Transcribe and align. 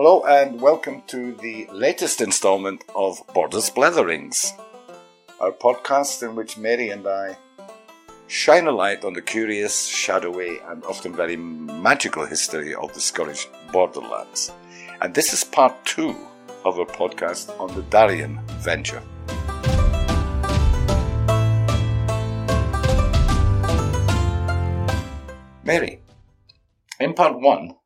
Hello 0.00 0.22
and 0.22 0.60
welcome 0.60 1.02
to 1.08 1.34
the 1.34 1.66
latest 1.72 2.20
installment 2.20 2.84
of 2.94 3.20
Borders 3.34 3.68
Bletherings, 3.68 4.52
our 5.40 5.50
podcast 5.50 6.22
in 6.22 6.36
which 6.36 6.56
Mary 6.56 6.90
and 6.90 7.04
I 7.04 7.36
shine 8.28 8.68
a 8.68 8.70
light 8.70 9.04
on 9.04 9.14
the 9.14 9.20
curious, 9.20 9.86
shadowy, 9.88 10.60
and 10.68 10.84
often 10.84 11.16
very 11.16 11.34
magical 11.34 12.24
history 12.24 12.76
of 12.76 12.94
the 12.94 13.00
Scottish 13.00 13.48
borderlands. 13.72 14.52
And 15.00 15.12
this 15.12 15.32
is 15.32 15.42
part 15.42 15.74
two 15.84 16.14
of 16.64 16.78
our 16.78 16.86
podcast 16.86 17.50
on 17.58 17.74
the 17.74 17.82
Darien 17.82 18.38
venture. 18.60 19.02
Mary, 25.64 26.00
in 27.00 27.14
part 27.14 27.40
one, 27.40 27.77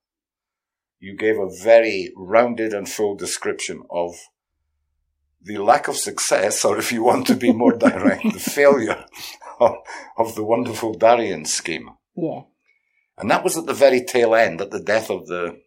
you 1.02 1.16
gave 1.16 1.36
a 1.36 1.50
very 1.50 2.12
rounded 2.16 2.72
and 2.72 2.88
full 2.88 3.16
description 3.16 3.82
of 3.90 4.14
the 5.42 5.58
lack 5.58 5.88
of 5.88 5.96
success, 5.96 6.64
or 6.64 6.78
if 6.78 6.92
you 6.92 7.02
want 7.02 7.26
to 7.26 7.34
be 7.34 7.52
more 7.52 7.72
direct, 7.76 8.22
the 8.22 8.38
failure 8.38 9.04
of, 9.58 9.74
of, 10.16 10.36
the 10.36 10.44
wonderful 10.44 10.94
Darien 10.94 11.44
scheme. 11.44 11.90
Yeah. 12.14 12.42
And 13.18 13.28
that 13.32 13.42
was 13.42 13.56
at 13.56 13.66
the 13.66 13.74
very 13.74 14.04
tail 14.04 14.32
end, 14.36 14.60
at 14.60 14.70
the 14.70 14.80
death 14.80 15.10
of 15.10 15.26
the 15.26 15.60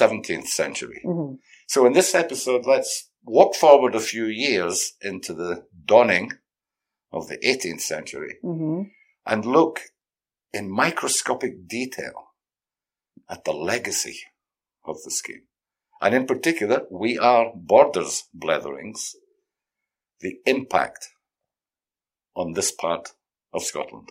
17th 0.00 0.46
century. 0.46 1.02
Mm-hmm. 1.04 1.34
So 1.66 1.84
in 1.84 1.92
this 1.92 2.14
episode, 2.14 2.64
let's 2.64 3.10
walk 3.24 3.54
forward 3.54 3.94
a 3.94 4.00
few 4.00 4.24
years 4.24 4.94
into 5.02 5.34
the 5.34 5.66
dawning 5.84 6.32
of 7.12 7.28
the 7.28 7.36
18th 7.36 7.82
century 7.82 8.38
Mm-hmm. 8.42 8.84
and 9.26 9.44
look 9.44 9.80
in 10.54 10.70
microscopic 10.70 11.68
detail 11.68 12.28
at 13.28 13.44
the 13.44 13.52
legacy 13.52 14.18
of 14.88 14.96
the 15.04 15.10
scheme. 15.10 15.42
And 16.00 16.14
in 16.14 16.26
particular, 16.26 16.82
we 16.90 17.18
are 17.18 17.52
borders 17.54 18.24
bletherings, 18.36 19.14
the 20.20 20.36
impact 20.46 21.08
on 22.34 22.52
this 22.52 22.70
part 22.70 23.10
of 23.52 23.62
Scotland. 23.62 24.10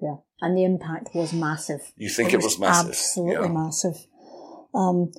Yeah. 0.00 0.16
And 0.40 0.56
the 0.56 0.64
impact 0.64 1.14
was 1.14 1.32
massive. 1.32 1.92
You 1.96 2.08
think 2.08 2.32
it, 2.32 2.42
was, 2.42 2.58
massive? 2.58 2.90
Absolutely 2.90 3.46
Yeah. 3.46 3.52
massive. 3.52 4.06
Um, 4.74 5.12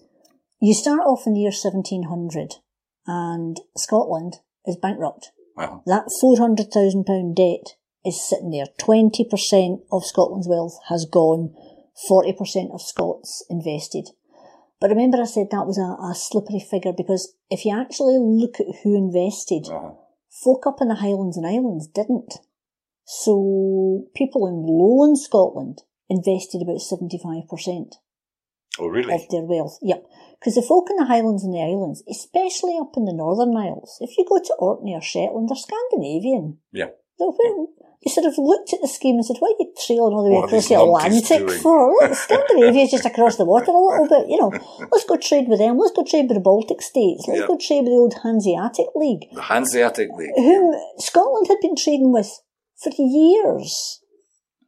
you 0.62 0.74
start 0.74 1.02
off 1.02 1.28
in 1.28 1.34
the 1.34 1.42
year 1.42 1.52
1700 1.52 2.56
and 3.06 3.58
Scotland 3.78 4.38
is 4.66 4.78
bankrupt. 4.78 5.32
Well, 5.56 5.84
That 5.86 6.06
£400,000 6.24 7.34
debt 7.36 7.76
is 8.06 8.28
sitting 8.28 8.52
there. 8.52 8.68
20% 8.80 9.82
of 9.92 10.06
Scotland's 10.06 10.48
wealth 10.48 10.80
has 10.88 11.06
gone, 11.06 11.54
40% 12.10 12.72
of 12.74 12.82
Scots 12.82 13.46
invested. 13.50 14.10
But 14.80 14.92
remember 14.92 15.22
I 15.22 15.26
said 15.26 15.48
that 15.52 15.68
was 15.68 15.78
a, 15.78 16.00
a 16.02 16.16
slippery 16.16 16.60
figure 16.60 16.94
because 16.96 17.34
if 17.50 17.66
you 17.66 17.78
actually 17.78 18.18
look 18.18 18.60
at 18.60 18.84
who 18.84 18.96
invested, 18.96 19.68
uh, 19.72 19.92
folk 20.44 20.66
up 20.66 20.78
in 20.82 20.88
the 20.88 20.96
Highlands 20.96 21.36
and 21.38 21.46
Islands 21.46 21.88
didn't. 21.88 22.36
So 23.06 24.06
people 24.16 24.48
in 24.48 24.64
lowland 24.66 25.20
Scotland 25.20 25.84
invested 26.10 26.62
about 26.62 26.78
75% 26.78 27.96
oh 28.80 28.88
really? 28.88 29.14
of 29.14 29.28
their 29.30 29.44
wealth. 29.44 29.80
Yep. 29.82 30.06
Because 30.40 30.56
the 30.56 30.62
folk 30.62 30.90
in 30.90 30.96
the 30.96 31.06
Highlands 31.06 31.44
and 31.44 31.54
the 31.54 31.62
Islands, 31.62 32.04
especially 32.10 32.78
up 32.80 32.94
in 32.96 33.06
the 33.06 33.14
Northern 33.14 33.56
Isles, 33.58 33.98
if 34.00 34.18
you 34.18 34.26
go 34.28 34.40
to 34.40 34.56
Orkney 34.60 34.94
or 34.94 35.02
Shetland, 35.02 35.50
they're 35.50 35.58
Scandinavian. 35.58 36.60
Yeah. 36.72 36.96
They're, 37.18 37.28
they 38.04 38.12
sort 38.12 38.26
of 38.28 38.38
looked 38.38 38.72
at 38.74 38.80
the 38.82 38.88
scheme 38.88 39.16
and 39.16 39.26
said, 39.26 39.36
what 39.40 39.52
are 39.52 39.60
you 39.60 39.74
trailing 39.76 40.14
all 40.16 40.24
the 40.24 40.32
way 40.32 40.40
What 40.40 40.48
across 40.48 40.70
the 40.70 40.80
Atlantic 40.80 41.50
for? 41.60 41.92
Look, 42.00 42.16
Scandinavia's 42.16 42.92
just 42.92 43.06
across 43.06 43.36
the 43.36 43.44
water 43.44 43.72
a 43.72 43.78
little 43.78 44.08
bit, 44.08 44.30
you 44.32 44.40
know. 44.40 44.52
Let's 44.92 45.04
go 45.04 45.18
trade 45.18 45.48
with 45.50 45.60
them. 45.60 45.78
Let's 45.78 45.92
go 45.92 46.04
trade 46.08 46.28
with 46.32 46.38
the 46.40 46.44
Baltic 46.44 46.82
states. 46.82 47.28
Let's 47.28 47.42
Yeah. 47.42 47.48
go 47.48 47.58
trade 47.60 47.84
with 47.84 47.92
the 47.92 48.00
old 48.00 48.16
Hanseatic 48.24 48.88
League 48.96 49.28
The 49.34 49.42
Hanseatic 49.52 50.10
League. 50.16 50.32
whom 50.38 50.76
Scotland 50.98 51.48
had 51.52 51.60
been 51.60 51.76
trading 51.76 52.14
with 52.14 52.32
for 52.80 52.92
years. 52.98 54.00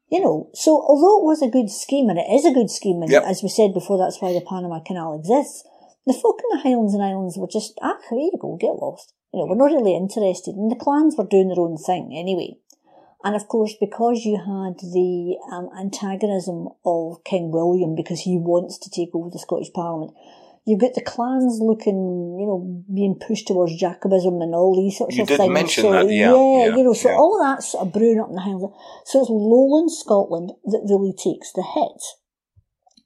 You 0.09 0.19
know, 0.19 0.49
so 0.53 0.71
although 0.75 1.23
it 1.23 1.25
was 1.31 1.41
a 1.41 1.47
good 1.47 1.69
scheme, 1.71 2.09
and 2.09 2.19
it 2.19 2.27
is 2.29 2.43
a 2.43 2.51
good 2.51 2.69
scheme, 2.69 3.01
and 3.01 3.09
Yep. 3.09 3.23
as 3.23 3.41
we 3.41 3.47
said 3.47 3.73
before, 3.73 3.97
that's 3.97 4.19
why 4.21 4.33
the 4.33 4.41
Panama 4.41 4.81
Canal 4.81 5.15
exists, 5.15 5.63
the 6.05 6.11
folk 6.11 6.41
in 6.43 6.57
the 6.57 6.63
Highlands 6.63 6.93
and 6.93 7.01
Islands 7.01 7.37
were 7.37 7.47
just, 7.47 7.79
ah, 7.81 7.95
here 8.09 8.19
you 8.19 8.31
go, 8.37 8.57
get 8.59 8.75
lost. 8.75 9.13
You 9.33 9.39
know, 9.39 9.45
we're 9.47 9.55
not 9.55 9.71
really 9.71 9.95
interested, 9.95 10.55
and 10.55 10.69
the 10.69 10.75
clans 10.75 11.15
were 11.15 11.23
doing 11.25 11.47
their 11.47 11.63
own 11.63 11.77
thing 11.77 12.11
anyway. 12.13 12.57
And 13.23 13.35
of 13.35 13.47
course, 13.47 13.75
because 13.79 14.25
you 14.25 14.37
had 14.37 14.79
the 14.79 15.37
um, 15.51 15.69
antagonism 15.77 16.69
of 16.83 17.23
King 17.23 17.51
William, 17.51 17.95
because 17.95 18.21
he 18.21 18.37
wants 18.37 18.79
to 18.79 18.89
take 18.89 19.13
over 19.13 19.29
the 19.29 19.37
Scottish 19.37 19.71
Parliament, 19.73 20.13
you've 20.65 20.79
got 20.79 20.95
the 20.95 21.01
clans 21.01 21.59
looking, 21.61 22.37
you 22.39 22.47
know, 22.47 22.83
being 22.93 23.15
pushed 23.15 23.47
towards 23.47 23.77
Jacobism 23.79 24.41
and 24.41 24.55
all 24.55 24.75
these 24.75 24.97
sorts 24.97 25.15
You 25.15 25.23
of 25.23 25.27
did 25.27 25.37
things. 25.37 25.53
mention 25.53 25.83
so, 25.83 25.91
that, 25.91 26.09
yeah, 26.09 26.33
yeah, 26.33 26.75
you 26.75 26.83
know, 26.83 26.93
so 26.93 27.09
yeah. 27.09 27.15
all 27.15 27.39
of 27.39 27.45
that's 27.45 27.71
sort 27.71 27.87
of 27.87 27.93
brewing 27.93 28.19
up 28.19 28.29
in 28.29 28.35
the 28.35 28.41
Highlands. 28.41 28.75
So 29.05 29.21
it's 29.21 29.29
lowland 29.29 29.91
Scotland 29.91 30.51
that 30.65 30.81
really 30.89 31.13
takes 31.13 31.51
the 31.53 31.63
hit. 31.63 32.01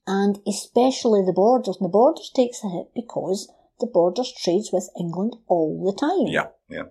And 0.07 0.39
especially 0.47 1.23
the 1.25 1.33
borders. 1.33 1.77
And 1.79 1.85
the 1.85 1.91
borders 1.91 2.31
takes 2.33 2.61
the 2.61 2.69
hit 2.69 2.87
because 2.95 3.51
the 3.79 3.87
borders 3.87 4.31
trades 4.31 4.69
with 4.71 4.89
England 4.99 5.35
all 5.47 5.83
the 5.83 5.97
time. 5.99 6.27
Yeah, 6.31 6.47
yeah. 6.69 6.87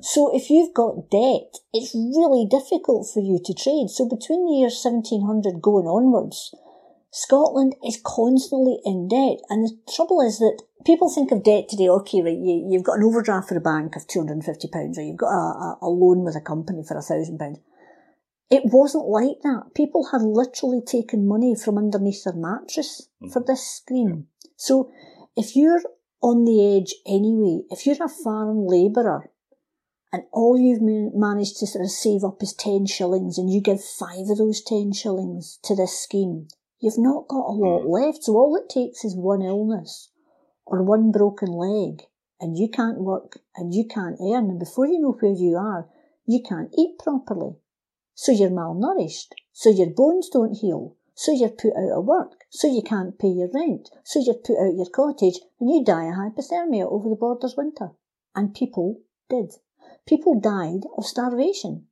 So 0.00 0.34
if 0.34 0.50
you've 0.50 0.74
got 0.74 1.10
debt, 1.10 1.62
it's 1.72 1.94
really 1.94 2.46
difficult 2.50 3.08
for 3.12 3.20
you 3.20 3.38
to 3.44 3.54
trade. 3.54 3.88
So 3.88 4.08
between 4.08 4.46
the 4.46 4.58
year 4.58 4.70
1700 4.70 5.62
going 5.62 5.86
onwards, 5.86 6.54
Scotland 7.12 7.74
is 7.84 8.00
constantly 8.04 8.78
in 8.84 9.08
debt. 9.08 9.38
And 9.48 9.66
the 9.66 9.92
trouble 9.94 10.20
is 10.20 10.38
that 10.38 10.60
people 10.84 11.08
think 11.08 11.30
of 11.30 11.44
debt 11.44 11.68
today, 11.68 11.88
okay, 11.88 12.20
right, 12.20 12.36
you, 12.36 12.66
you've 12.68 12.84
got 12.84 12.98
an 12.98 13.04
overdraft 13.04 13.48
for 13.48 13.56
a 13.56 13.60
bank 13.60 13.96
of 13.96 14.06
£250 14.06 14.98
or 14.98 15.02
you've 15.02 15.16
got 15.16 15.32
a, 15.32 15.78
a, 15.78 15.78
a 15.82 15.88
loan 15.88 16.24
with 16.24 16.36
a 16.36 16.40
company 16.40 16.82
for 16.86 16.96
£1,000. 16.96 17.56
It 18.50 18.62
wasn't 18.64 19.06
like 19.06 19.40
that. 19.42 19.74
People 19.74 20.08
had 20.12 20.22
literally 20.22 20.80
taken 20.80 21.26
money 21.26 21.54
from 21.54 21.78
underneath 21.78 22.24
their 22.24 22.34
mattress 22.34 23.08
mm-hmm. 23.22 23.32
for 23.32 23.42
this 23.44 23.66
scheme. 23.66 24.26
So 24.56 24.90
if 25.36 25.56
you're 25.56 25.82
on 26.22 26.44
the 26.44 26.76
edge 26.76 26.94
anyway, 27.06 27.62
if 27.70 27.86
you're 27.86 28.04
a 28.04 28.08
farm 28.08 28.66
labourer 28.66 29.30
and 30.12 30.22
all 30.32 30.58
you've 30.58 30.82
managed 31.14 31.58
to 31.58 31.66
sort 31.66 31.84
of 31.84 31.90
save 31.90 32.24
up 32.24 32.42
is 32.42 32.54
10 32.54 32.86
shillings 32.86 33.38
and 33.38 33.50
you 33.50 33.60
give 33.60 33.82
five 33.82 34.30
of 34.30 34.38
those 34.38 34.62
10 34.62 34.92
shillings 34.92 35.58
to 35.64 35.74
this 35.74 35.98
scheme, 35.98 36.48
you've 36.80 36.98
not 36.98 37.28
got 37.28 37.48
a 37.48 37.52
lot 37.52 37.86
left. 37.86 38.24
So 38.24 38.34
all 38.34 38.56
it 38.56 38.68
takes 38.68 39.04
is 39.04 39.16
one 39.16 39.42
illness 39.42 40.10
or 40.64 40.82
one 40.82 41.10
broken 41.10 41.48
leg 41.48 42.02
and 42.40 42.56
you 42.56 42.68
can't 42.68 43.00
work 43.00 43.40
and 43.56 43.74
you 43.74 43.84
can't 43.84 44.20
earn. 44.20 44.50
And 44.50 44.58
before 44.58 44.86
you 44.86 45.00
know 45.00 45.16
where 45.18 45.32
you 45.32 45.56
are, 45.56 45.88
you 46.26 46.42
can't 46.42 46.72
eat 46.78 46.98
properly. 46.98 47.56
So 48.14 48.32
you're 48.32 48.50
malnourished. 48.50 49.32
So 49.52 49.70
your 49.70 49.90
bones 49.90 50.28
don't 50.28 50.54
heal. 50.54 50.96
So 51.14 51.32
you're 51.32 51.48
put 51.48 51.72
out 51.76 51.98
of 51.98 52.04
work. 52.04 52.44
So 52.50 52.66
you 52.68 52.82
can't 52.82 53.18
pay 53.18 53.28
your 53.28 53.48
rent. 53.52 53.90
So 54.04 54.20
you're 54.20 54.34
put 54.34 54.58
out 54.58 54.76
your 54.76 54.88
cottage 54.90 55.40
and 55.60 55.70
you 55.70 55.84
die 55.84 56.04
of 56.04 56.14
hypothermia 56.14 56.90
over 56.90 57.08
the 57.08 57.16
borders 57.16 57.54
winter. 57.56 57.90
And 58.34 58.54
people 58.54 59.00
did. 59.28 59.52
People 60.06 60.40
died 60.40 60.82
of 60.96 61.04
starvation 61.04 61.86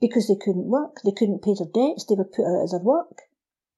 because 0.00 0.26
they 0.28 0.36
couldn't 0.42 0.68
work. 0.68 0.96
They 1.04 1.12
couldn't 1.12 1.42
pay 1.42 1.54
their 1.58 1.68
debts. 1.72 2.06
They 2.08 2.14
were 2.14 2.24
put 2.24 2.44
out 2.46 2.64
of 2.64 2.70
their 2.70 2.80
work. 2.80 3.22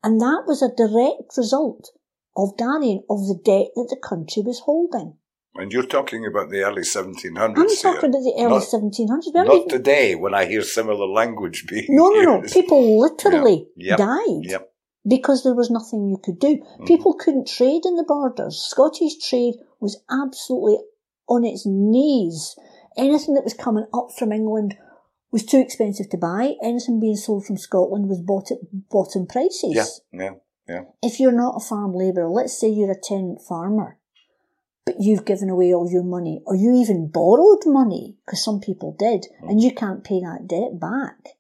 And 0.02 0.20
that 0.20 0.44
was 0.46 0.62
a 0.62 0.68
direct 0.74 1.36
result 1.36 1.90
of 2.36 2.56
Darien, 2.56 3.02
of 3.10 3.20
the 3.26 3.38
debt 3.44 3.68
that 3.74 3.88
the 3.90 4.00
country 4.02 4.42
was 4.42 4.60
holding. 4.60 5.16
And 5.56 5.72
you're 5.72 5.86
talking 5.86 6.26
about 6.26 6.50
the 6.50 6.62
early 6.62 6.82
1700s 6.82 7.38
I'm 7.38 7.68
here. 7.68 7.76
talking 7.80 8.10
about 8.10 8.22
the 8.22 8.34
early 8.38 8.58
Not- 8.58 8.62
1700s. 8.64 9.32
We 9.32 9.38
haven't 9.38 9.54
even- 9.54 9.68
today 9.68 10.14
when 10.16 10.34
I 10.34 10.46
hear 10.46 10.62
similar 10.62 11.06
language 11.06 11.66
being 11.70 11.86
No, 11.88 12.08
no, 12.10 12.22
no. 12.22 12.42
used. 12.42 12.54
People 12.54 12.98
literally 12.98 13.68
Yeah. 13.76 13.90
Yep. 13.90 13.98
died 13.98 14.44
Yep. 14.50 14.72
because 15.06 15.42
there 15.44 15.54
was 15.54 15.70
nothing 15.70 16.08
you 16.08 16.18
could 16.22 16.38
do. 16.40 16.56
Mm-hmm. 16.58 16.84
People 16.86 17.14
couldn't 17.14 17.46
trade 17.48 17.82
in 17.84 17.96
the 17.96 18.04
borders. 18.04 18.56
Scottish 18.58 19.18
trade 19.28 19.54
was 19.80 20.02
absolutely 20.10 20.78
on 21.28 21.44
its 21.44 21.64
knees. 21.64 22.56
Anything 22.96 23.34
that 23.34 23.44
was 23.44 23.54
coming 23.54 23.86
up 23.92 24.08
from 24.16 24.32
England 24.32 24.76
was 25.30 25.44
too 25.44 25.58
expensive 25.58 26.08
to 26.10 26.16
buy. 26.16 26.54
Anything 26.62 27.00
being 27.00 27.16
sold 27.16 27.44
from 27.44 27.56
Scotland 27.56 28.08
was 28.08 28.20
bought 28.20 28.50
at 28.52 28.58
bottom 28.90 29.26
prices. 29.26 29.74
Yeah, 29.74 30.22
yeah, 30.22 30.30
yeah. 30.68 30.82
If 31.02 31.18
you're 31.18 31.32
not 31.32 31.56
a 31.56 31.60
farm 31.60 31.92
labourer, 31.94 32.28
let's 32.28 32.58
say 32.58 32.68
you're 32.68 32.92
a 32.92 33.00
tenant 33.00 33.40
farmer, 33.42 33.98
but 34.86 34.96
you've 35.00 35.24
given 35.24 35.50
away 35.50 35.74
all 35.74 35.90
your 35.90 36.04
money, 36.04 36.40
or 36.46 36.54
you 36.54 36.72
even 36.74 37.10
borrowed 37.10 37.66
money, 37.66 38.16
because 38.24 38.44
some 38.44 38.60
people 38.60 38.94
did, 38.96 39.26
mm. 39.42 39.50
and 39.50 39.60
you 39.60 39.72
can't 39.74 40.04
pay 40.04 40.20
that 40.20 40.46
debt 40.46 40.78
back, 40.78 41.36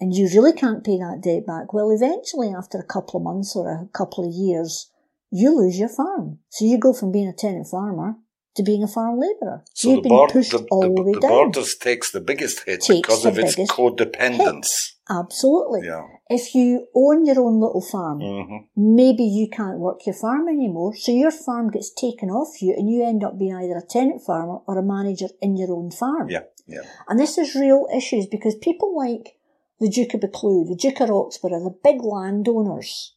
and 0.00 0.14
you 0.14 0.28
really 0.34 0.52
can't 0.52 0.84
pay 0.84 0.98
that 0.98 1.22
debt 1.22 1.46
back, 1.46 1.72
well, 1.72 1.90
eventually, 1.90 2.52
after 2.52 2.78
a 2.78 2.84
couple 2.84 3.18
of 3.18 3.24
months 3.24 3.56
or 3.56 3.70
a 3.70 3.88
couple 3.96 4.28
of 4.28 4.34
years, 4.34 4.90
you 5.30 5.56
lose 5.56 5.78
your 5.78 5.88
farm. 5.88 6.40
So 6.50 6.64
you 6.64 6.78
go 6.78 6.92
from 6.92 7.12
being 7.12 7.28
a 7.28 7.32
tenant 7.32 7.68
farmer 7.68 8.16
to 8.56 8.62
being 8.62 8.82
a 8.82 8.88
farm 8.88 9.18
labourer. 9.20 9.64
So 9.74 9.90
You've 9.90 10.02
the, 10.02 10.08
been 10.08 10.28
pushed 10.30 10.52
the, 10.52 10.66
all 10.70 10.82
the, 10.82 10.88
the 10.94 11.02
way 11.02 11.12
the 11.12 11.20
down. 11.20 11.30
borders 11.30 11.76
takes 11.76 12.10
the 12.10 12.20
biggest 12.20 12.64
hit 12.66 12.80
Takes 12.80 12.88
because 12.88 13.24
of 13.24 13.38
its 13.38 13.54
codependence. 13.56 14.94
Absolutely. 15.10 15.86
Yeah. 15.86 16.02
If 16.28 16.54
you 16.54 16.86
own 16.94 17.24
your 17.24 17.40
own 17.40 17.60
little 17.60 17.80
farm, 17.80 18.20
hmm 18.20 18.56
maybe 18.76 19.22
you 19.24 19.48
can't 19.50 19.78
work 19.78 20.00
your 20.06 20.14
farm 20.14 20.48
anymore, 20.48 20.94
so 20.94 21.12
your 21.12 21.30
farm 21.30 21.70
gets 21.70 21.92
taken 21.92 22.30
off 22.30 22.60
you 22.60 22.74
and 22.76 22.88
you 22.90 23.04
end 23.04 23.24
up 23.24 23.38
being 23.38 23.54
either 23.54 23.76
a 23.76 23.86
tenant 23.88 24.22
farmer 24.24 24.58
or 24.66 24.78
a 24.78 24.82
manager 24.82 25.26
in 25.40 25.56
your 25.56 25.72
own 25.72 25.90
farm. 25.90 26.28
Yeah. 26.28 26.42
Yeah. 26.66 26.82
And 27.08 27.18
this 27.18 27.38
is 27.38 27.54
real 27.54 27.86
issues 27.96 28.26
because 28.26 28.54
people 28.56 28.96
like 28.96 29.38
the 29.80 29.88
Duke 29.88 30.14
of 30.14 30.20
Buccleuch, 30.20 30.68
the 30.68 30.76
Duke 30.76 31.00
of 31.00 31.08
Roxburghe, 31.08 31.64
the 31.64 31.74
big 31.82 32.02
landowners, 32.02 33.14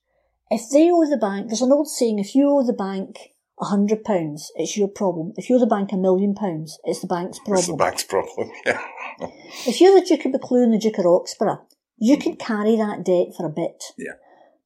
if 0.49 0.69
they 0.71 0.89
owe 0.91 1.09
the 1.09 1.17
bank, 1.17 1.47
there's 1.47 1.61
an 1.61 1.71
old 1.71 1.89
saying, 1.89 2.19
if 2.19 2.35
you 2.35 2.49
owe 2.49 2.65
the 2.65 2.73
bank 2.73 3.30
a 3.61 3.65
hundred 3.65 4.03
pounds, 4.03 4.51
it's 4.55 4.75
your 4.75 4.87
problem. 4.87 5.33
If 5.37 5.49
you're 5.49 5.59
the 5.59 5.67
bank 5.67 5.91
a 5.91 5.97
million 5.97 6.33
pounds, 6.33 6.79
it's 6.83 7.01
the 7.01 7.07
bank's 7.07 7.39
problem. 7.39 7.57
It's 7.57 7.67
the 7.67 7.75
bank's 7.75 8.03
problem. 8.03 8.51
Yeah. 8.65 8.81
If 9.67 9.79
you're 9.79 9.99
the 9.99 10.05
Duke 10.05 10.25
of 10.25 10.31
Buccleuch 10.31 10.63
and 10.63 10.73
the 10.73 10.79
Duke 10.79 10.97
of 10.97 11.05
Roxburghe, 11.05 11.61
you 11.97 12.17
can 12.17 12.33
mm. 12.33 12.39
carry 12.39 12.75
that 12.75 13.05
debt 13.05 13.35
for 13.37 13.45
a 13.45 13.49
bit. 13.49 13.83
Yeah. 13.97 14.13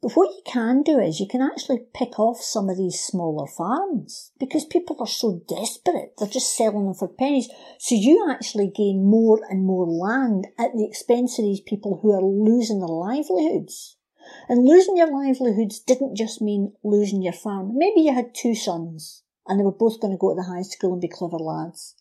But 0.02 0.14
what 0.14 0.30
you 0.30 0.42
can 0.46 0.84
do 0.84 1.00
is 1.00 1.20
you 1.20 1.28
can 1.28 1.42
actually 1.42 1.80
pick 1.94 2.20
off 2.20 2.40
some 2.40 2.70
of 2.70 2.78
these 2.78 3.02
smaller 3.02 3.48
farms 3.48 4.32
because 4.40 4.64
people 4.64 4.98
are 5.00 5.08
so 5.08 5.42
desperate. 5.48 6.14
They're 6.18 6.28
just 6.28 6.56
selling 6.56 6.86
them 6.86 6.94
for 6.94 7.08
pennies. 7.08 7.50
So 7.80 7.96
you 7.96 8.30
actually 8.30 8.72
gain 8.74 9.04
more 9.04 9.42
and 9.50 9.66
more 9.66 9.88
land 9.88 10.48
at 10.60 10.74
the 10.74 10.86
expense 10.86 11.40
of 11.40 11.46
these 11.46 11.60
people 11.60 12.00
who 12.02 12.12
are 12.12 12.22
losing 12.22 12.80
their 12.80 12.88
livelihoods. 12.88 13.98
And 14.48 14.66
losing 14.66 14.98
your 14.98 15.12
livelihoods 15.12 15.80
didn't 15.80 16.16
just 16.16 16.42
mean 16.42 16.74
losing 16.84 17.22
your 17.22 17.34
farm. 17.34 17.78
Maybe 17.78 18.02
you 18.02 18.14
had 18.14 18.34
two 18.34 18.56
sons 18.56 19.24
and 19.48 19.60
they 19.60 19.64
were 19.64 19.72
both 19.72 20.00
going 20.00 20.14
to 20.14 20.18
go 20.18 20.30
to 20.30 20.36
the 20.36 20.50
high 20.50 20.64
school 20.64 20.94
and 20.94 21.02
be 21.02 21.08
clever 21.08 21.38
lads. 21.38 21.96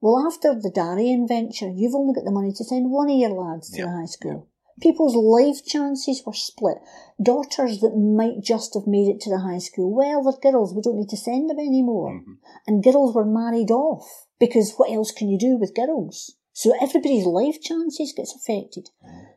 Well, 0.00 0.26
after 0.26 0.54
the 0.54 0.70
Darien 0.70 1.28
venture, 1.28 1.70
you've 1.70 1.94
only 1.94 2.14
got 2.14 2.24
the 2.24 2.32
money 2.32 2.52
to 2.52 2.64
send 2.64 2.90
one 2.90 3.08
of 3.08 3.16
your 3.16 3.30
lads 3.30 3.70
to 3.70 3.78
Yeah, 3.78 3.84
the 3.84 3.92
high 3.92 4.06
school. 4.06 4.48
People's 4.80 5.14
life 5.14 5.64
chances 5.64 6.22
were 6.26 6.32
split. 6.32 6.78
Daughters 7.22 7.80
that 7.80 7.96
might 7.96 8.42
just 8.42 8.74
have 8.74 8.86
made 8.86 9.08
it 9.08 9.20
to 9.20 9.30
the 9.30 9.38
high 9.38 9.58
school, 9.58 9.94
well, 9.94 10.22
they're 10.24 10.52
girls, 10.52 10.74
we 10.74 10.82
don't 10.82 10.96
need 10.96 11.10
to 11.10 11.16
send 11.16 11.48
them 11.48 11.60
anymore. 11.60 12.10
Mhm. 12.10 12.38
And 12.66 12.82
girls 12.82 13.14
were 13.14 13.24
married 13.24 13.70
off 13.70 14.26
because 14.40 14.74
what 14.76 14.90
else 14.90 15.12
can 15.12 15.28
you 15.28 15.38
do 15.38 15.56
with 15.56 15.74
girls? 15.74 16.34
So 16.52 16.72
everybody's 16.80 17.26
life 17.26 17.60
chances 17.60 18.12
gets 18.12 18.34
affected. 18.34 18.90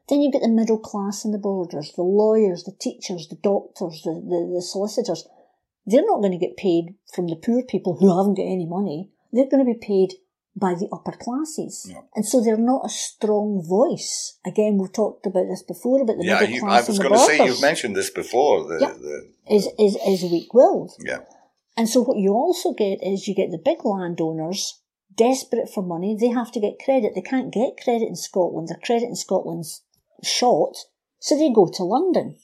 Then 0.07 0.21
you've 0.21 0.33
got 0.33 0.41
the 0.43 0.49
middle 0.49 0.77
class 0.79 1.25
and 1.25 1.33
the 1.33 1.39
borders, 1.39 1.91
the 1.95 2.03
lawyers, 2.03 2.63
the 2.63 2.75
teachers, 2.79 3.27
the 3.27 3.37
doctors, 3.41 4.01
the, 4.03 4.11
the, 4.13 4.53
the 4.55 4.61
solicitors. 4.61 5.27
They're 5.85 6.05
not 6.05 6.21
going 6.21 6.31
to 6.31 6.37
get 6.45 6.57
paid 6.57 6.95
from 7.13 7.27
the 7.27 7.35
poor 7.35 7.63
people 7.63 7.97
who 7.99 8.15
haven't 8.15 8.35
got 8.35 8.43
any 8.43 8.65
money. 8.67 9.11
They're 9.31 9.49
going 9.49 9.65
to 9.65 9.73
be 9.73 9.79
paid 9.79 10.13
by 10.55 10.73
the 10.73 10.87
upper 10.93 11.11
classes. 11.11 11.85
Yeah. 11.89 12.01
And 12.15 12.25
so 12.25 12.41
they're 12.41 12.55
not 12.57 12.85
a 12.85 12.89
strong 12.89 13.63
voice. 13.67 14.39
Again, 14.45 14.77
we've 14.77 14.93
talked 14.93 15.25
about 15.25 15.47
this 15.49 15.63
before 15.63 16.01
about 16.01 16.17
the 16.17 16.25
Yeah, 16.25 16.39
middle 16.39 16.55
you, 16.55 16.61
class 16.61 16.87
I 16.87 16.91
was 16.91 16.99
going 16.99 17.11
to 17.13 17.19
say, 17.19 17.45
you've 17.45 17.61
mentioned 17.61 17.95
this 17.95 18.09
before. 18.09 18.63
The, 18.63 18.77
Yeah. 18.79 18.93
the, 18.93 19.31
is, 19.53 19.67
is, 19.77 19.97
is 20.07 20.23
weak-willed. 20.31 20.91
yeah. 21.03 21.19
And 21.77 21.89
so 21.89 22.01
what 22.01 22.17
you 22.17 22.31
also 22.31 22.73
get 22.73 22.99
is 23.03 23.27
you 23.27 23.35
get 23.35 23.51
the 23.51 23.57
big 23.63 23.83
landowners 23.83 24.79
desperate 25.13 25.69
for 25.69 25.83
money. 25.83 26.15
They 26.17 26.29
have 26.29 26.51
to 26.53 26.59
get 26.61 26.79
credit. 26.83 27.11
They 27.15 27.21
can't 27.21 27.53
get 27.53 27.75
credit 27.83 28.07
in 28.07 28.15
Scotland. 28.15 28.69
Their 28.69 28.79
credit 28.81 29.07
in 29.09 29.15
Scotland's 29.15 29.83
short. 30.23 30.77
So 31.19 31.37
they 31.37 31.51
go 31.53 31.67
to 31.73 31.83
London. 31.83 32.37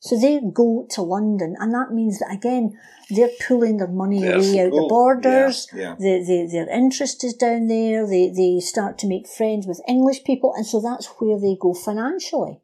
So 0.00 0.18
they 0.18 0.40
go 0.52 0.86
to 0.90 1.02
London 1.02 1.54
and 1.60 1.72
that 1.72 1.92
means 1.92 2.18
that 2.18 2.32
again, 2.32 2.76
they're 3.08 3.30
pulling 3.46 3.76
their 3.76 3.86
money 3.86 4.20
There's 4.20 4.50
away 4.50 4.66
out 4.66 4.72
the 4.72 4.86
borders. 4.88 5.68
Yeah, 5.72 5.80
yeah. 5.80 5.94
The, 5.96 6.24
the, 6.26 6.48
their 6.50 6.68
interest 6.76 7.22
is 7.22 7.34
down 7.34 7.68
there. 7.68 8.04
They, 8.06 8.30
they 8.30 8.58
start 8.58 8.98
to 8.98 9.06
make 9.06 9.28
friends 9.28 9.66
with 9.66 9.80
English 9.86 10.24
people. 10.24 10.54
And 10.56 10.66
so 10.66 10.80
that's 10.80 11.06
where 11.18 11.38
they 11.38 11.56
go 11.60 11.72
financially. 11.72 12.60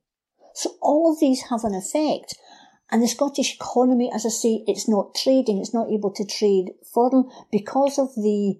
So 0.55 0.75
all 0.83 1.13
of 1.13 1.21
these 1.21 1.43
have 1.51 1.63
an 1.63 1.75
effect. 1.75 2.35
And 2.91 3.03
the 3.03 3.09
Scottish 3.09 3.55
economy, 3.55 4.11
as 4.13 4.27
I 4.27 4.31
say, 4.31 4.65
it's 4.67 4.89
not 4.89 5.15
trading. 5.15 5.59
It's 5.59 5.75
not 5.75 5.93
able 5.93 6.11
to 6.15 6.25
trade 6.25 6.73
foreign 6.93 7.31
because 7.53 8.01
of 8.01 8.15
the, 8.17 8.59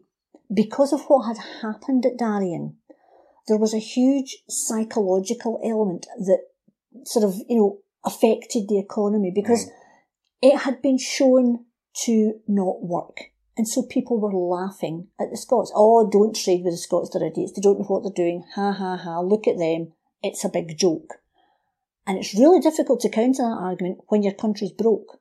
because 0.55 0.93
of 0.93 1.03
what 1.07 1.27
had 1.27 1.39
happened 1.63 2.07
at 2.07 2.19
Darien. 2.19 2.77
There 3.49 3.59
was 3.59 3.75
a 3.75 3.79
huge 3.79 4.43
psychological 4.49 5.61
element 5.65 6.07
that 6.19 6.43
sort 7.05 7.25
of, 7.25 7.35
you 7.49 7.57
know, 7.57 7.79
affected 8.05 8.69
the 8.69 8.79
economy 8.79 9.33
because 9.35 9.67
Mm. 9.67 9.71
it 10.43 10.57
had 10.59 10.83
been 10.83 10.99
shown 10.99 11.65
to 12.05 12.41
not 12.47 12.83
work. 12.83 13.33
And 13.57 13.67
so 13.67 13.83
people 13.83 14.21
were 14.21 14.33
laughing 14.33 15.09
at 15.19 15.31
the 15.31 15.37
Scots. 15.37 15.73
Oh, 15.75 16.09
don't 16.09 16.37
trade 16.37 16.63
with 16.63 16.75
the 16.75 16.79
Scots, 16.79 17.11
they're 17.11 17.25
idiots. 17.27 17.53
They 17.53 17.61
don't 17.61 17.81
know 17.81 17.87
what 17.87 18.05
they're 18.05 18.25
doing. 18.25 18.45
Ha 18.55 18.71
ha 18.73 18.97
ha, 18.97 19.21
look 19.21 19.49
at 19.49 19.59
them. 19.59 19.93
It's 20.23 20.45
a 20.45 20.49
big 20.49 20.79
joke. 20.79 21.21
And 22.07 22.19
it's 22.19 22.35
really 22.35 22.61
difficult 22.61 23.01
to 23.01 23.09
counter 23.09 23.43
that 23.43 23.59
argument 23.61 23.99
when 24.09 24.23
your 24.23 24.33
country's 24.33 24.71
broke. 24.71 25.21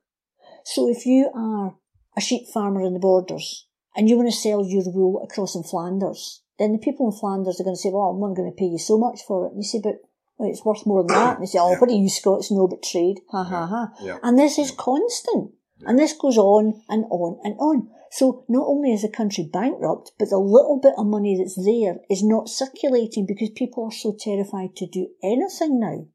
So 0.64 0.88
if 0.88 1.04
you 1.04 1.30
are 1.34 1.76
a 2.16 2.20
sheep 2.20 2.46
farmer 2.48 2.82
in 2.82 2.94
the 2.94 3.00
borders 3.00 3.66
and 3.96 4.08
you 4.08 4.16
want 4.16 4.30
to 4.30 4.36
sell 4.36 4.64
your 4.64 4.84
wool 4.86 5.22
across 5.22 5.54
in 5.56 5.64
Flanders, 5.64 6.42
then 6.58 6.72
the 6.72 6.78
people 6.78 7.06
in 7.06 7.18
Flanders 7.18 7.60
are 7.60 7.64
going 7.64 7.76
to 7.76 7.80
say, 7.80 7.90
well, 7.92 8.10
I'm 8.10 8.20
not 8.20 8.36
going 8.36 8.50
to 8.50 8.56
pay 8.56 8.66
you 8.66 8.78
so 8.78 8.98
much 8.98 9.22
for 9.26 9.46
it. 9.46 9.52
And 9.52 9.62
you 9.62 9.68
say, 9.68 9.80
but 9.82 10.02
well, 10.36 10.50
it's 10.50 10.64
worth 10.64 10.86
more 10.86 11.02
than 11.02 11.14
that. 11.16 11.36
And 11.36 11.42
they 11.42 11.50
say, 11.50 11.58
oh, 11.60 11.76
what 11.76 11.88
do 11.88 11.96
you 11.96 12.08
Scots 12.08 12.50
know 12.50 12.64
about 12.64 12.82
trade? 12.82 13.20
Ha 13.30 13.44
ha 13.44 13.66
ha. 13.66 13.92
Yeah. 14.00 14.18
And 14.22 14.38
this 14.38 14.58
is 14.58 14.70
constant. 14.70 15.52
And 15.86 15.98
this 15.98 16.12
goes 16.12 16.36
on 16.36 16.82
and 16.88 17.04
on 17.10 17.38
and 17.44 17.54
on. 17.58 17.88
So 18.10 18.44
not 18.48 18.66
only 18.66 18.92
is 18.92 19.02
the 19.02 19.08
country 19.08 19.48
bankrupt, 19.52 20.12
but 20.18 20.30
the 20.30 20.38
little 20.38 20.80
bit 20.80 20.94
of 20.96 21.06
money 21.06 21.36
that's 21.36 21.62
there 21.62 21.98
is 22.10 22.22
not 22.24 22.48
circulating 22.48 23.26
because 23.26 23.50
people 23.50 23.84
are 23.84 23.92
so 23.92 24.16
terrified 24.18 24.74
to 24.76 24.86
do 24.86 25.08
anything 25.22 25.78
now. 25.78 26.06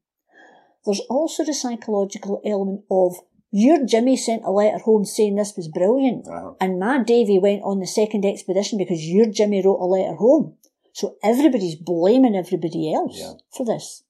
There's 0.84 1.00
also 1.08 1.44
the 1.44 1.54
psychological 1.54 2.42
element 2.44 2.82
of 2.90 3.16
your 3.56 3.86
Jimmy 3.86 4.16
sent 4.16 4.42
a 4.44 4.50
letter 4.50 4.78
home 4.78 5.04
saying 5.04 5.36
this 5.36 5.54
was 5.56 5.68
brilliant. 5.68 6.26
Uh-huh. 6.26 6.54
And 6.60 6.80
my 6.80 7.02
Davy 7.04 7.38
went 7.38 7.62
on 7.62 7.78
the 7.78 7.86
second 7.86 8.24
expedition 8.24 8.78
because 8.78 9.06
your 9.06 9.26
Jimmy 9.26 9.62
wrote 9.64 9.78
a 9.80 9.86
letter 9.86 10.16
home. 10.16 10.54
So 10.92 11.14
everybody's 11.22 11.76
blaming 11.76 12.34
everybody 12.34 12.92
else 12.92 13.16
Yeah. 13.20 13.34
for 13.56 13.64
this. 13.64 14.02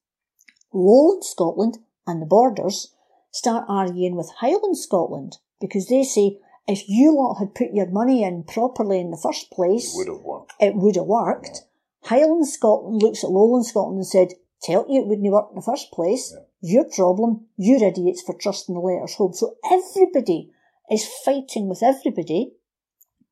Lowland 0.73 1.23
Scotland 1.23 1.77
and 2.07 2.21
the 2.21 2.25
borders 2.25 2.93
start 3.31 3.65
arguing 3.67 4.15
with 4.15 4.31
Highland 4.39 4.77
Scotland 4.79 5.37
because 5.61 5.87
they 5.87 6.03
say 6.03 6.39
if 6.67 6.89
you 6.89 7.15
lot 7.15 7.35
had 7.35 7.53
put 7.53 7.71
your 7.73 7.85
money 7.87 8.23
in 8.23 8.43
properly 8.43 8.99
in 8.99 9.11
the 9.11 9.17
first 9.21 9.51
place, 9.51 9.93
it 9.93 9.97
Would 9.97 10.07
have 10.07 10.21
worked. 10.25 10.53
it 10.59 10.75
would 10.75 10.95
have 10.95 11.05
worked. 11.05 11.65
Highland 12.05 12.47
Scotland 12.47 13.01
looks 13.03 13.23
at 13.23 13.29
Lowland 13.29 13.65
Scotland 13.67 13.97
and 13.97 14.07
said, 14.07 14.29
Tell 14.63 14.85
you 14.89 15.01
it 15.01 15.07
wouldn't 15.07 15.27
have 15.27 15.33
worked 15.33 15.51
in 15.51 15.57
the 15.57 15.61
first 15.61 15.91
place. 15.91 16.33
Your 16.67 16.85
problem, 16.85 17.45
you're 17.57 17.83
idiots 17.83 18.23
for 18.25 18.33
trusting 18.33 18.73
the 18.73 18.81
letters 18.81 19.13
home. 19.13 19.33
So 19.33 19.55
everybody 19.71 20.49
is 20.89 21.07
fighting 21.23 21.69
with 21.69 21.83
everybody, 21.83 22.53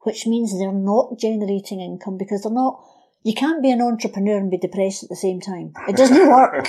which 0.01 0.27
means 0.27 0.51
they're 0.53 0.71
not 0.71 1.17
generating 1.17 1.81
income 1.81 2.17
because 2.19 2.43
they're 2.43 2.51
not, 2.51 2.79
you 3.23 3.33
can't 3.33 3.63
be 3.63 3.71
an 3.71 3.81
entrepreneur 3.81 4.37
and 4.37 4.51
be 4.51 4.59
depressed 4.59 5.01
at 5.03 5.09
the 5.09 5.15
same 5.15 5.41
time. 5.41 5.73
It 5.87 5.95
doesn't 5.95 6.29
work. 6.39 6.67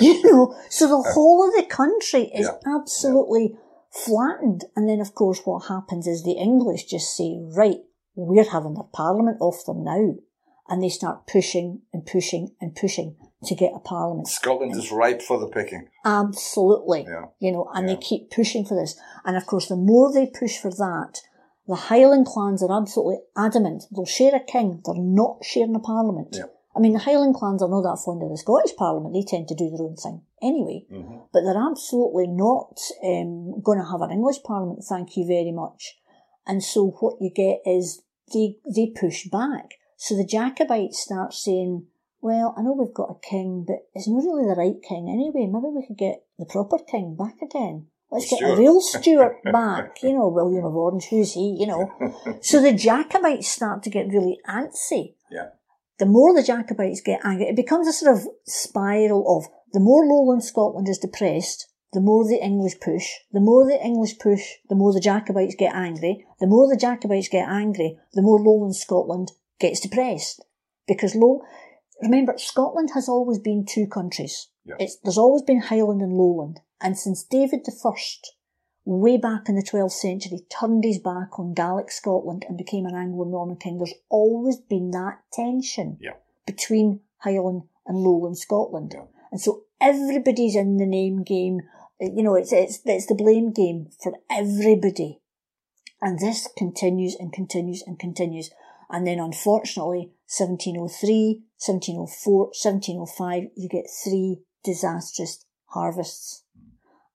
you 0.00 0.22
know, 0.22 0.54
so 0.70 0.86
the 0.86 1.10
whole 1.14 1.48
of 1.48 1.54
the 1.56 1.66
country 1.68 2.30
is 2.32 2.46
Yeah. 2.48 2.76
absolutely 2.76 3.56
flattened. 3.90 4.66
And 4.76 4.88
then 4.88 5.00
of 5.00 5.14
course 5.16 5.40
what 5.44 5.66
happens 5.66 6.06
is 6.06 6.22
the 6.22 6.38
English 6.38 6.84
just 6.84 7.16
say, 7.16 7.40
right, 7.56 7.78
we're 8.14 8.48
having 8.48 8.74
their 8.74 8.84
parliament 8.92 9.38
off 9.40 9.64
them 9.66 9.82
now. 9.82 10.14
And 10.68 10.80
they 10.80 10.88
start 10.90 11.26
pushing 11.26 11.82
and 11.92 12.06
pushing 12.06 12.54
and 12.60 12.74
pushing 12.76 13.16
to 13.46 13.54
get 13.54 13.72
a 13.74 13.78
parliament. 13.78 14.28
Scotland 14.28 14.76
is 14.76 14.90
ripe 14.92 15.22
for 15.22 15.38
the 15.38 15.48
picking. 15.48 15.88
Absolutely. 16.04 17.04
Yeah. 17.08 17.26
You 17.38 17.52
know, 17.52 17.68
and 17.74 17.88
Yeah. 17.88 17.94
they 17.94 18.00
keep 18.00 18.30
pushing 18.30 18.64
for 18.64 18.74
this. 18.74 18.96
And 19.24 19.36
of 19.36 19.46
course, 19.46 19.68
the 19.68 19.76
more 19.76 20.12
they 20.12 20.26
push 20.26 20.58
for 20.58 20.70
that, 20.70 21.20
the 21.66 21.74
Highland 21.76 22.26
clans 22.26 22.62
are 22.62 22.72
absolutely 22.76 23.18
adamant. 23.36 23.84
They'll 23.94 24.04
share 24.04 24.34
a 24.34 24.40
king. 24.40 24.82
They're 24.84 24.94
not 24.94 25.44
sharing 25.44 25.74
a 25.74 25.80
parliament. 25.80 26.28
Yeah. 26.32 26.44
I 26.76 26.80
mean, 26.80 26.92
the 26.92 26.98
Highland 26.98 27.36
clans 27.36 27.62
are 27.62 27.68
not 27.68 27.82
that 27.82 28.02
fond 28.04 28.22
of 28.22 28.30
the 28.30 28.36
Scottish 28.36 28.74
parliament. 28.76 29.14
They 29.14 29.22
tend 29.22 29.46
to 29.48 29.54
do 29.54 29.70
their 29.70 29.86
own 29.86 29.96
thing 29.96 30.22
anyway. 30.42 30.84
hmm 30.90 31.18
But 31.32 31.42
they're 31.44 31.56
absolutely 31.70 32.26
not 32.26 32.80
um, 33.04 33.60
going 33.62 33.78
to 33.78 33.84
have 33.90 34.02
an 34.02 34.10
English 34.10 34.42
parliament. 34.42 34.82
Thank 34.88 35.16
you 35.16 35.24
very 35.26 35.52
much. 35.52 35.98
And 36.46 36.62
so 36.62 36.88
what 37.00 37.14
you 37.20 37.30
get 37.30 37.60
is 37.64 38.02
they 38.32 38.56
they 38.74 38.86
push 38.88 39.26
back. 39.28 39.74
So 39.96 40.16
the 40.16 40.26
Jacobites 40.26 41.00
start 41.00 41.32
saying, 41.32 41.86
"Well, 42.24 42.54
I 42.56 42.62
know 42.62 42.72
we've 42.72 42.94
got 43.02 43.14
a 43.16 43.26
king, 43.32 43.64
but 43.68 43.80
it's 43.94 44.08
not 44.08 44.24
really 44.24 44.48
the 44.48 44.60
right 44.64 44.80
king 44.90 45.08
anyway. 45.16 45.44
Maybe 45.46 45.68
we 45.76 45.86
could 45.86 45.98
get 45.98 46.24
the 46.38 46.46
proper 46.46 46.78
king 46.92 47.14
back 47.22 47.36
again. 47.42 47.76
Let's 48.10 48.30
get 48.30 48.42
a 48.42 48.46
Stuart. 48.46 48.58
real 48.58 48.80
Stuart 48.80 49.36
back. 49.52 50.02
You 50.02 50.14
know, 50.14 50.28
William 50.28 50.64
of 50.64 50.74
Orange. 50.74 51.06
Who's 51.10 51.32
he? 51.34 51.46
You 51.60 51.66
know." 51.66 51.82
so 52.50 52.60
the 52.62 52.72
Jacobites 52.72 53.48
start 53.48 53.82
to 53.84 53.90
get 53.96 54.08
really 54.16 54.38
antsy 54.48 55.14
Yeah. 55.30 55.48
the 55.98 56.06
more 56.06 56.32
the 56.34 56.42
Jacobites 56.52 57.00
get 57.10 57.20
angry, 57.24 57.46
it 57.52 57.56
becomes 57.56 57.86
a 57.88 57.92
sort 57.92 58.16
of 58.16 58.26
spiral 58.46 59.22
of 59.36 59.42
the 59.72 59.80
more 59.80 60.04
lowland 60.06 60.44
Scotland 60.44 60.88
is 60.88 60.98
depressed, 60.98 61.68
the 61.92 62.00
more 62.00 62.24
the 62.26 62.40
English 62.50 62.78
push. 62.80 63.06
The 63.32 63.40
more 63.40 63.64
the 63.66 63.80
English 63.90 64.18
push, 64.18 64.44
the 64.70 64.76
more 64.76 64.92
the 64.92 65.00
Jacobites 65.10 65.56
get 65.56 65.74
angry. 65.74 66.24
The 66.40 66.46
more 66.46 66.68
the 66.68 66.76
Jacobites 66.86 67.28
get 67.28 67.48
angry, 67.48 67.98
the 68.12 68.22
more 68.22 68.38
Lowland 68.40 68.76
Scotland 68.76 69.32
gets 69.60 69.80
depressed. 69.80 70.44
Because 70.86 71.14
low, 71.14 71.42
remember, 72.02 72.34
Scotland 72.36 72.90
has 72.94 73.08
always 73.08 73.38
been 73.38 73.64
two 73.68 73.86
countries. 73.86 74.48
Yeah. 74.64 74.76
It's, 74.78 74.96
there's 75.02 75.18
always 75.18 75.42
been 75.42 75.60
Highland 75.60 76.02
and 76.02 76.12
Lowland. 76.12 76.60
And 76.80 76.98
since 76.98 77.22
David 77.24 77.60
I, 77.66 77.94
way 78.84 79.16
back 79.16 79.48
in 79.48 79.56
the 79.56 79.62
12th 79.62 79.92
century, 79.92 80.40
turned 80.50 80.84
his 80.84 80.98
back 80.98 81.38
on 81.38 81.54
Gaelic 81.54 81.90
Scotland 81.90 82.44
and 82.48 82.58
became 82.58 82.86
an 82.86 82.94
Anglo-Norman 82.94 83.56
king, 83.56 83.78
there's 83.78 83.94
always 84.10 84.56
been 84.56 84.90
that 84.90 85.20
tension 85.32 85.98
Yeah. 86.00 86.14
between 86.46 87.00
Highland 87.18 87.62
and 87.86 87.98
Lowland 87.98 88.38
Scotland. 88.38 88.92
Yeah. 88.94 89.04
And 89.30 89.40
so 89.40 89.64
everybody's 89.80 90.56
in 90.56 90.76
the 90.76 90.86
name 90.86 91.22
game. 91.22 91.60
Uh, 92.02 92.06
you 92.14 92.22
know, 92.22 92.34
it's, 92.34 92.52
it's, 92.52 92.80
it's 92.84 93.06
the 93.06 93.14
blame 93.14 93.52
game 93.52 93.88
for 94.02 94.14
everybody. 94.30 95.20
And 96.02 96.18
this 96.18 96.48
continues 96.56 97.16
and 97.18 97.32
continues 97.32 97.82
and 97.86 97.98
continues. 97.98 98.50
And 98.94 99.08
then 99.08 99.18
unfortunately, 99.18 100.12
1703, 100.30 101.42
1704, 101.58 102.38
1705, 102.54 103.50
you 103.56 103.68
get 103.68 103.90
three 103.90 104.38
disastrous 104.62 105.44
harvests. 105.64 106.44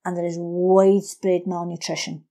And 0.03 0.17
there 0.17 0.25
is 0.25 0.35
widespread 0.37 1.43
malnutrition. 1.45 2.25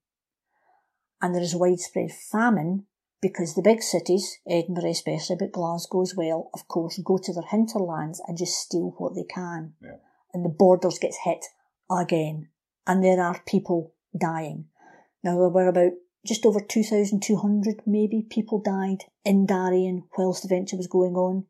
And 1.22 1.34
there 1.34 1.40
is 1.40 1.56
widespread 1.56 2.10
famine 2.12 2.84
because 3.22 3.54
the 3.54 3.62
big 3.62 3.80
cities, 3.80 4.36
Edinburgh 4.46 4.90
especially, 4.90 5.36
but 5.40 5.52
Glasgow 5.52 6.02
as 6.02 6.14
well, 6.14 6.50
of 6.52 6.68
course, 6.68 7.00
go 7.02 7.16
to 7.16 7.32
their 7.32 7.48
hinterlands 7.50 8.20
and 8.28 8.36
just 8.36 8.52
steal 8.52 8.96
what 8.98 9.14
they 9.14 9.24
can. 9.24 9.72
Yeah. 9.82 9.96
And 10.34 10.44
the 10.44 10.50
borders 10.50 10.98
gets 10.98 11.20
hit 11.24 11.46
again. 11.90 12.50
And 12.86 13.02
there 13.02 13.22
are 13.22 13.40
people 13.46 13.94
dying. 14.14 14.66
Now 15.24 15.38
there 15.38 15.48
were 15.48 15.68
about 15.68 15.92
just 16.26 16.44
over 16.44 16.60
2,200 16.60 17.82
maybe 17.86 18.26
people 18.28 18.60
died 18.60 19.04
in 19.24 19.46
Darien 19.46 20.04
whilst 20.16 20.42
the 20.42 20.48
venture 20.48 20.76
was 20.76 20.86
going 20.86 21.14
on. 21.14 21.44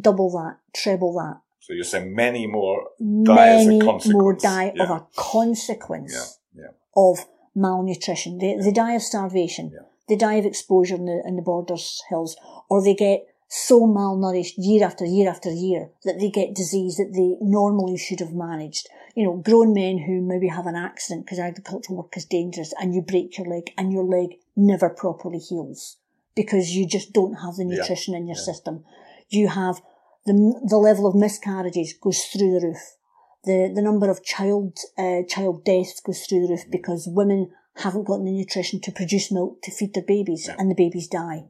Double 0.00 0.30
that, 0.32 0.58
treble 0.74 1.12
that. 1.14 1.40
So 1.60 1.74
you're 1.74 1.84
saying 1.84 2.14
many 2.14 2.46
more 2.46 2.88
die 3.24 3.48
as 3.48 3.66
a 3.66 3.68
Many 3.68 3.80
consequence. 3.80 4.12
more 4.12 4.34
die 4.34 4.72
of 4.80 4.90
a 4.90 5.06
consequence 5.16 6.38
Yeah, 6.54 6.62
yeah. 6.64 6.70
of 6.96 7.26
malnutrition. 7.54 8.38
They, 8.38 8.56
they 8.56 8.72
die 8.72 8.94
of 8.94 9.02
starvation. 9.02 9.70
Yeah. 9.72 9.80
They 10.08 10.16
die 10.16 10.34
of 10.34 10.46
exposure 10.46 10.94
in 10.96 11.04
the, 11.04 11.22
in 11.26 11.36
the 11.36 11.42
borders 11.42 12.02
hills, 12.08 12.36
or 12.68 12.82
they 12.82 12.94
get 12.94 13.26
so 13.52 13.80
malnourished 13.84 14.54
year 14.58 14.84
after 14.86 15.04
year 15.04 15.28
after 15.28 15.50
year 15.50 15.90
that 16.04 16.20
they 16.20 16.30
get 16.30 16.54
disease 16.54 16.96
that 16.96 17.12
they 17.12 17.36
normally 17.44 17.98
should 17.98 18.20
have 18.20 18.32
managed. 18.32 18.88
You 19.16 19.24
know, 19.24 19.36
grown 19.38 19.74
men 19.74 19.98
who 19.98 20.22
maybe 20.22 20.46
have 20.46 20.66
an 20.68 20.76
accident 20.76 21.26
because 21.26 21.40
agricultural 21.40 21.98
work 21.98 22.16
is 22.16 22.24
dangerous 22.26 22.72
and 22.80 22.94
you 22.94 23.02
break 23.02 23.36
your 23.36 23.48
leg 23.48 23.72
and 23.76 23.92
your 23.92 24.04
leg 24.04 24.36
never 24.54 24.88
properly 24.88 25.38
heals 25.38 25.96
because 26.36 26.76
you 26.76 26.86
just 26.86 27.12
don't 27.12 27.34
have 27.44 27.56
the 27.56 27.64
Yeah. 27.64 27.78
nutrition 27.78 28.14
in 28.14 28.28
your 28.28 28.36
Yeah. 28.36 28.42
system. 28.44 28.84
You 29.30 29.48
have 29.48 29.82
the, 30.26 30.34
the 30.64 30.78
level 30.78 31.06
of 31.08 31.16
miscarriages 31.16 31.94
goes 31.94 32.20
through 32.26 32.52
the 32.60 32.66
roof. 32.68 32.96
The, 33.42 33.72
the 33.74 33.82
number 33.82 34.08
of 34.10 34.22
child, 34.22 34.78
uh, 34.96 35.22
child 35.26 35.64
deaths 35.64 36.00
goes 36.00 36.20
through 36.24 36.42
the 36.42 36.48
roof 36.50 36.64
because 36.70 37.08
women 37.10 37.50
haven't 37.76 38.04
got 38.06 38.18
the 38.18 38.30
nutrition 38.30 38.80
to 38.82 38.92
produce 38.92 39.32
milk 39.32 39.60
to 39.62 39.72
feed 39.72 39.94
their 39.94 40.04
babies 40.04 40.46
Yeah. 40.46 40.54
and 40.58 40.70
the 40.70 40.74
babies 40.76 41.08
die. 41.08 41.46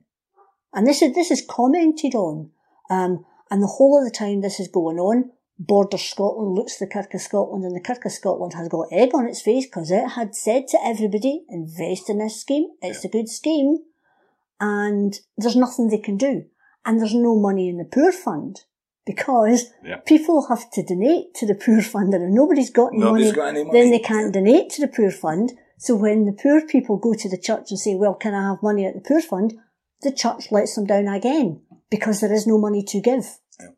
And 0.72 0.86
this 0.86 1.02
is, 1.02 1.14
this 1.14 1.30
is 1.30 1.44
commented 1.48 2.14
on. 2.14 2.50
Um, 2.88 3.24
and 3.50 3.62
the 3.62 3.66
whole 3.66 3.98
of 3.98 4.04
the 4.04 4.16
time 4.16 4.40
this 4.40 4.60
is 4.60 4.68
going 4.68 4.98
on, 4.98 5.30
Border 5.58 5.98
Scotland 5.98 6.54
looks 6.54 6.78
the 6.78 6.86
Kirk 6.86 7.12
of 7.12 7.20
Scotland 7.20 7.64
and 7.64 7.74
the 7.76 7.80
Kirk 7.80 8.04
of 8.06 8.12
Scotland 8.12 8.54
has 8.54 8.68
got 8.68 8.86
egg 8.92 9.10
on 9.14 9.26
its 9.28 9.42
face 9.42 9.66
because 9.66 9.90
it 9.90 10.10
had 10.10 10.34
said 10.34 10.68
to 10.68 10.78
everybody, 10.82 11.44
invest 11.48 12.08
in 12.08 12.18
this 12.18 12.40
scheme. 12.40 12.68
It's 12.80 13.04
a 13.04 13.08
good 13.08 13.28
scheme. 13.28 13.78
And 14.60 15.18
there's 15.36 15.56
nothing 15.56 15.88
they 15.88 15.98
can 15.98 16.16
do. 16.16 16.44
And 16.84 16.98
there's 17.00 17.14
no 17.14 17.36
money 17.38 17.68
in 17.68 17.76
the 17.78 17.84
poor 17.84 18.12
fund 18.12 18.62
because 19.06 19.72
Yeah. 19.84 19.96
people 20.06 20.46
have 20.48 20.70
to 20.70 20.82
donate 20.82 21.34
to 21.34 21.46
the 21.46 21.54
poor 21.54 21.82
fund 21.82 22.14
and 22.14 22.24
if 22.24 22.30
nobody's 22.30 22.70
got 22.70 22.92
Nobody's 22.92 23.26
money, 23.26 23.36
got 23.36 23.48
any 23.48 23.64
money. 23.64 23.80
then 23.80 23.90
they 23.90 23.98
can't 23.98 24.32
donate 24.32 24.70
to 24.70 24.80
the 24.82 24.88
poor 24.88 25.10
fund. 25.10 25.52
So 25.78 25.94
when 25.96 26.24
the 26.26 26.32
poor 26.32 26.60
people 26.66 26.96
go 26.96 27.14
to 27.14 27.28
the 27.28 27.38
church 27.38 27.70
and 27.70 27.78
say, 27.78 27.94
well, 27.94 28.14
can 28.14 28.34
I 28.34 28.48
have 28.50 28.62
money 28.62 28.86
at 28.86 28.94
the 28.94 29.00
poor 29.00 29.20
fund? 29.20 29.54
The 30.02 30.12
church 30.12 30.50
lets 30.50 30.74
them 30.74 30.86
down 30.86 31.08
again 31.08 31.62
because 31.90 32.20
there 32.20 32.32
is 32.32 32.46
no 32.46 32.58
money 32.58 32.82
to 32.84 33.00
give. 33.00 33.38
Yeah. 33.58 33.68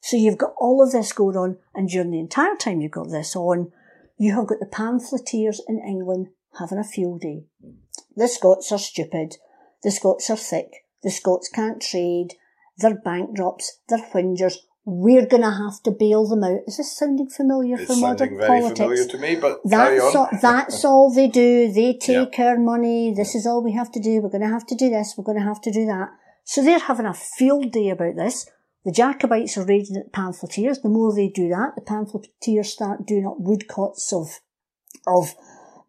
So 0.00 0.16
you've 0.16 0.38
got 0.38 0.54
all 0.58 0.82
of 0.82 0.92
this 0.92 1.12
going 1.12 1.36
on 1.36 1.58
and 1.74 1.88
during 1.88 2.10
the 2.10 2.18
entire 2.18 2.56
time 2.56 2.80
you've 2.80 2.90
got 2.92 3.10
this 3.10 3.34
on, 3.34 3.72
you 4.18 4.34
have 4.34 4.46
got 4.46 4.60
the 4.60 4.66
pamphleteers 4.66 5.60
in 5.66 5.78
England 5.78 6.28
having 6.58 6.78
a 6.78 6.84
field 6.84 7.22
day. 7.22 7.44
Mm. 7.64 7.76
The 8.16 8.28
Scots 8.28 8.70
are 8.72 8.78
stupid. 8.78 9.36
The 9.82 9.90
Scots 9.90 10.28
are 10.28 10.36
thick. 10.36 10.84
The 11.02 11.10
Scots 11.10 11.48
can't 11.48 11.80
trade. 11.80 12.34
They're 12.76 12.94
bankrupts. 12.94 13.78
They're 13.88 14.06
whingers. 14.12 14.56
We're 14.84 15.26
going 15.26 15.42
to 15.42 15.50
have 15.50 15.82
to 15.84 15.90
bail 15.90 16.26
them 16.26 16.42
out. 16.42 16.60
Is 16.66 16.78
this 16.78 16.96
sounding 16.96 17.28
familiar 17.28 17.76
It's 17.76 17.84
for 17.84 17.94
sounding 17.94 18.02
modern 18.02 18.38
very 18.38 18.48
politics? 18.48 18.80
familiar 18.80 19.06
to 19.06 19.18
me, 19.18 19.36
but 19.36 19.60
carry 19.68 19.98
That's 19.98 20.14
on. 20.14 20.16
all, 20.16 20.28
that's 20.40 20.84
all 20.84 21.14
they 21.14 21.28
do. 21.28 21.70
They 21.70 21.92
take 22.00 22.38
our 22.38 22.58
money. 22.58 23.12
This 23.14 23.34
is 23.34 23.46
all 23.46 23.62
we 23.62 23.72
have 23.72 23.92
to 23.92 24.00
do. 24.00 24.20
We're 24.22 24.30
going 24.30 24.42
to 24.42 24.48
have 24.48 24.66
to 24.66 24.74
do 24.74 24.88
this. 24.88 25.14
We're 25.16 25.24
going 25.24 25.38
to 25.38 25.44
have 25.44 25.60
to 25.62 25.70
do 25.70 25.84
that. 25.86 26.08
So 26.44 26.64
they're 26.64 26.78
having 26.78 27.06
a 27.06 27.14
field 27.14 27.72
day 27.72 27.90
about 27.90 28.16
this. 28.16 28.48
The 28.84 28.92
Jacobites 28.92 29.58
are 29.58 29.66
raging 29.66 29.96
at 29.96 30.06
the 30.06 30.10
pamphleteers. 30.10 30.80
The 30.80 30.88
more 30.88 31.14
they 31.14 31.28
do 31.28 31.48
that, 31.50 31.72
the 31.76 31.82
pamphleteers 31.82 32.72
start 32.72 33.06
doing 33.06 33.26
up 33.26 33.36
woodcuts 33.38 34.10
of, 34.12 34.40
of 35.06 35.34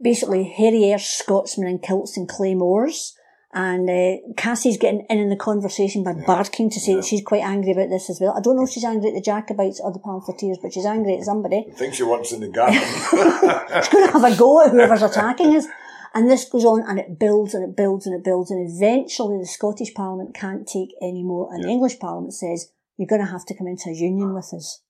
basically 0.02 0.44
hairy 0.44 0.94
Scotsmen 1.00 1.70
in 1.70 1.80
kilts 1.80 2.18
and 2.18 2.28
claymores. 2.28 3.16
And 3.54 3.90
uh, 3.90 4.34
Cassie's 4.38 4.78
getting 4.78 5.06
in 5.10 5.20
in 5.20 5.30
the 5.30 5.36
conversation 5.36 6.04
by 6.04 6.14
barking 6.14 6.70
to 6.70 6.80
say 6.80 6.96
that 6.96 7.04
she's 7.04 7.22
quite 7.22 7.44
angry 7.44 7.74
about 7.74 7.90
this 7.90 8.10
as 8.10 8.20
well. 8.22 8.34
I 8.36 8.40
don't 8.40 8.56
know 8.56 8.64
if 8.64 8.70
she's 8.70 8.86
angry 8.86 9.10
at 9.10 9.14
the 9.16 9.22
Jacobites 9.22 9.82
or 9.82 9.92
the 9.92 10.00
pamphleteers, 10.00 10.58
but 10.62 10.74
she's 10.74 10.86
angry 10.86 11.18
at 11.18 11.24
somebody 11.24 11.66
I 11.70 11.76
think 11.76 11.94
she 11.94 12.04
wants 12.04 12.32
in 12.32 12.40
the 12.40 12.48
garden. 12.50 12.80
she's 12.80 13.90
going 13.90 14.08
to 14.08 14.14
have 14.14 14.24
a 14.24 14.38
go 14.38 14.64
at 14.64 14.72
whoever's 14.72 15.02
attacking 15.02 15.56
us. 15.56 15.68
And 16.14 16.30
this 16.30 16.46
goes 16.46 16.66
on 16.66 16.84
and 16.88 17.00
it 17.00 17.20
builds 17.20 17.54
and 17.54 17.64
it 17.64 17.76
builds 17.76 18.06
and 18.06 18.16
it 18.16 18.24
builds. 18.24 18.52
And 18.52 18.70
eventually 18.70 19.38
the 19.38 19.46
Scottish 19.46 19.94
Parliament 19.94 20.34
can't 20.34 20.68
take 20.68 20.94
any 21.02 21.24
more. 21.24 21.54
And 21.54 21.64
the 21.64 21.70
English 21.70 22.00
Parliament 22.00 22.34
says, 22.34 22.72
you're 22.98 23.08
going 23.08 23.26
to 23.26 23.32
have 23.32 23.46
to 23.46 23.56
come 23.56 23.68
into 23.68 23.90
a 23.90 23.94
union 23.94 24.34
with 24.34 24.54
us. 24.54 24.82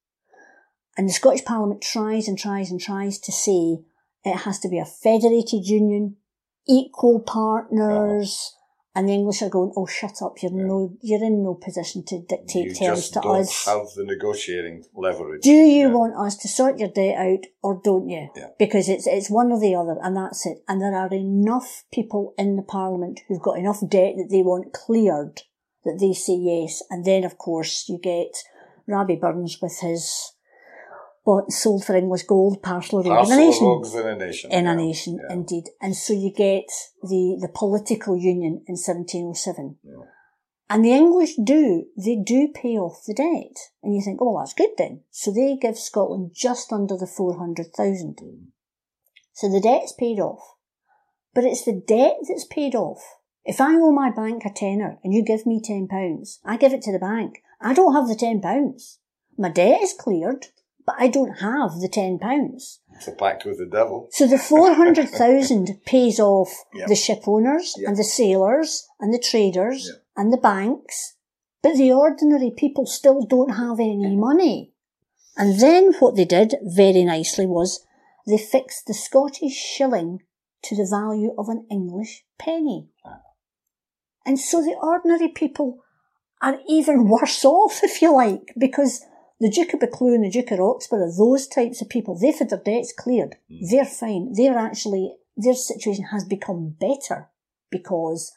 And 0.97 1.07
the 1.07 1.13
Scottish 1.13 1.45
Parliament 1.45 1.81
tries 1.81 2.27
and 2.27 2.37
tries 2.37 2.69
and 2.69 2.79
tries 2.79 3.17
to 3.19 3.31
say 3.31 3.79
it 4.23 4.37
has 4.39 4.59
to 4.59 4.69
be 4.69 4.79
a 4.79 4.85
federated 4.85 5.65
union, 5.65 6.17
equal 6.67 7.19
partners. 7.21 8.55
And 8.93 9.07
the 9.07 9.13
English 9.13 9.41
are 9.41 9.47
going, 9.49 9.71
oh, 9.77 9.85
shut 9.85 10.21
up. 10.21 10.33
You're 10.41 10.51
no, 10.51 10.97
you're 11.01 11.23
in 11.23 11.43
no 11.43 11.53
position 11.53 12.03
to 12.07 12.19
dictate 12.27 12.65
you 12.65 12.75
terms 12.75 13.09
to 13.11 13.21
us. 13.21 13.65
have 13.65 13.87
the 13.95 14.03
negotiating 14.03 14.83
leverage. 14.93 15.43
Do 15.43 15.49
you 15.53 15.87
Yeah. 15.87 15.93
want 15.93 16.17
us 16.17 16.35
to 16.39 16.49
sort 16.49 16.77
your 16.77 16.89
debt 16.89 17.15
out 17.17 17.45
or 17.63 17.79
don't 17.81 18.09
you? 18.09 18.27
Yeah. 18.35 18.49
Because 18.59 18.89
it's 18.89 19.07
it's 19.07 19.29
one 19.29 19.49
or 19.53 19.61
the 19.61 19.75
other 19.75 19.97
and 20.03 20.17
that's 20.17 20.45
it. 20.45 20.61
And 20.67 20.81
there 20.81 20.93
are 20.93 21.07
enough 21.13 21.85
people 21.93 22.33
in 22.37 22.57
the 22.57 22.63
parliament 22.63 23.21
who've 23.29 23.41
got 23.41 23.57
enough 23.57 23.79
debt 23.79 24.15
that 24.17 24.27
they 24.29 24.41
want 24.41 24.73
cleared 24.73 25.43
that 25.85 25.97
they 26.01 26.11
say 26.11 26.33
yes. 26.35 26.83
And 26.89 27.05
then 27.05 27.23
of 27.23 27.37
course 27.37 27.87
you 27.87 27.97
get 27.97 28.35
Robbie 28.87 29.15
Burns 29.15 29.61
with 29.61 29.79
his 29.79 30.33
bought 31.31 31.51
sold 31.51 31.85
for 31.85 31.95
English 31.95 32.23
gold 32.23 32.61
parcel 32.61 32.99
of 32.99 33.05
in 33.05 33.11
a 33.11 33.15
Parcel 33.15 33.37
nation. 33.37 33.65
rogues 33.65 33.95
in 33.95 34.07
a 34.07 34.15
nation. 34.15 34.51
In 34.51 34.67
a 34.67 34.71
yeah, 34.71 34.75
nation, 34.75 35.19
yeah. 35.21 35.33
indeed. 35.33 35.63
And 35.81 35.95
so 35.95 36.13
you 36.13 36.33
get 36.35 36.69
the, 37.01 37.37
the 37.39 37.49
political 37.53 38.17
union 38.17 38.63
in 38.67 38.75
1707. 38.75 39.77
Yeah. 39.83 40.03
And 40.69 40.83
the 40.83 40.91
English 40.91 41.35
do, 41.41 41.85
they 41.97 42.17
do 42.17 42.49
pay 42.53 42.77
off 42.77 43.03
the 43.07 43.13
debt. 43.13 43.57
And 43.81 43.95
you 43.95 44.01
think, 44.01 44.19
oh, 44.21 44.39
that's 44.39 44.53
good 44.53 44.71
then. 44.77 45.03
So 45.09 45.31
they 45.31 45.57
give 45.61 45.77
Scotland 45.77 46.31
just 46.33 46.73
under 46.73 46.97
the 46.97 47.07
400,000. 47.07 48.17
Mm. 48.21 48.45
So 49.33 49.49
the 49.49 49.61
debt's 49.61 49.93
paid 49.93 50.19
off. 50.19 50.55
But 51.33 51.45
it's 51.45 51.63
the 51.63 51.81
debt 51.87 52.15
that's 52.27 52.45
paid 52.45 52.75
off. 52.75 53.01
If 53.45 53.61
I 53.61 53.75
owe 53.75 53.91
my 53.91 54.11
bank 54.11 54.43
a 54.45 54.49
tenner 54.53 54.97
and 55.03 55.13
you 55.13 55.23
give 55.23 55.45
me 55.45 55.61
£10, 55.61 55.87
I 56.43 56.57
give 56.57 56.73
it 56.73 56.81
to 56.83 56.91
the 56.91 56.99
bank. 56.99 57.41
I 57.61 57.73
don't 57.73 57.95
have 57.95 58.07
the 58.07 58.15
£10. 58.15 58.97
My 59.37 59.49
debt 59.49 59.81
is 59.81 59.93
cleared, 59.93 60.47
but 60.95 61.03
I 61.03 61.07
don't 61.07 61.35
have 61.39 61.79
the 61.79 61.89
£10. 61.89 62.19
It's 62.95 63.07
a 63.07 63.11
pact 63.11 63.45
with 63.45 63.57
the 63.57 63.65
devil. 63.65 64.07
So 64.11 64.27
the 64.27 64.37
400,000 64.37 65.81
pays 65.85 66.19
off 66.19 66.51
Yeah. 66.73 66.85
the 66.87 66.95
ship 66.95 67.27
owners 67.27 67.75
Yeah. 67.77 67.89
and 67.89 67.97
the 67.97 68.03
sailors 68.03 68.87
and 68.99 69.13
the 69.13 69.19
traders 69.19 69.89
Yeah. 69.89 69.99
and 70.21 70.33
the 70.33 70.37
banks, 70.37 71.15
but 71.61 71.75
the 71.75 71.91
ordinary 71.91 72.51
people 72.51 72.85
still 72.85 73.21
don't 73.21 73.55
have 73.55 73.79
any 73.79 74.15
money. 74.15 74.73
And 75.37 75.59
then 75.59 75.93
what 75.99 76.15
they 76.15 76.25
did 76.25 76.55
very 76.61 77.03
nicely 77.05 77.45
was 77.45 77.85
they 78.27 78.37
fixed 78.37 78.85
the 78.87 78.93
Scottish 78.93 79.53
shilling 79.55 80.19
to 80.63 80.75
the 80.75 80.85
value 80.89 81.33
of 81.37 81.49
an 81.49 81.65
English 81.71 82.25
penny. 82.37 82.89
And 84.25 84.39
so 84.39 84.61
the 84.61 84.75
ordinary 84.81 85.29
people 85.29 85.79
are 86.41 86.59
even 86.67 87.07
worse 87.07 87.43
off, 87.55 87.83
if 87.83 88.01
you 88.01 88.13
like, 88.13 88.53
because 88.57 89.03
The 89.41 89.49
Duke 89.49 89.73
of 89.73 89.79
Buccleuch 89.79 90.13
and 90.13 90.23
the 90.23 90.29
Duke 90.29 90.51
of 90.51 90.59
Roxburghe, 90.59 91.01
are 91.01 91.17
those 91.17 91.47
types 91.47 91.81
of 91.81 91.89
people, 91.89 92.15
they've 92.15 92.37
had 92.37 92.51
their 92.51 92.59
debts 92.59 92.93
cleared. 92.95 93.37
Mm. 93.51 93.69
They're 93.71 93.85
fine. 93.85 94.33
They're 94.33 94.57
actually, 94.57 95.15
their 95.35 95.55
situation 95.55 96.05
has 96.11 96.23
become 96.23 96.75
better 96.79 97.27
because 97.71 98.33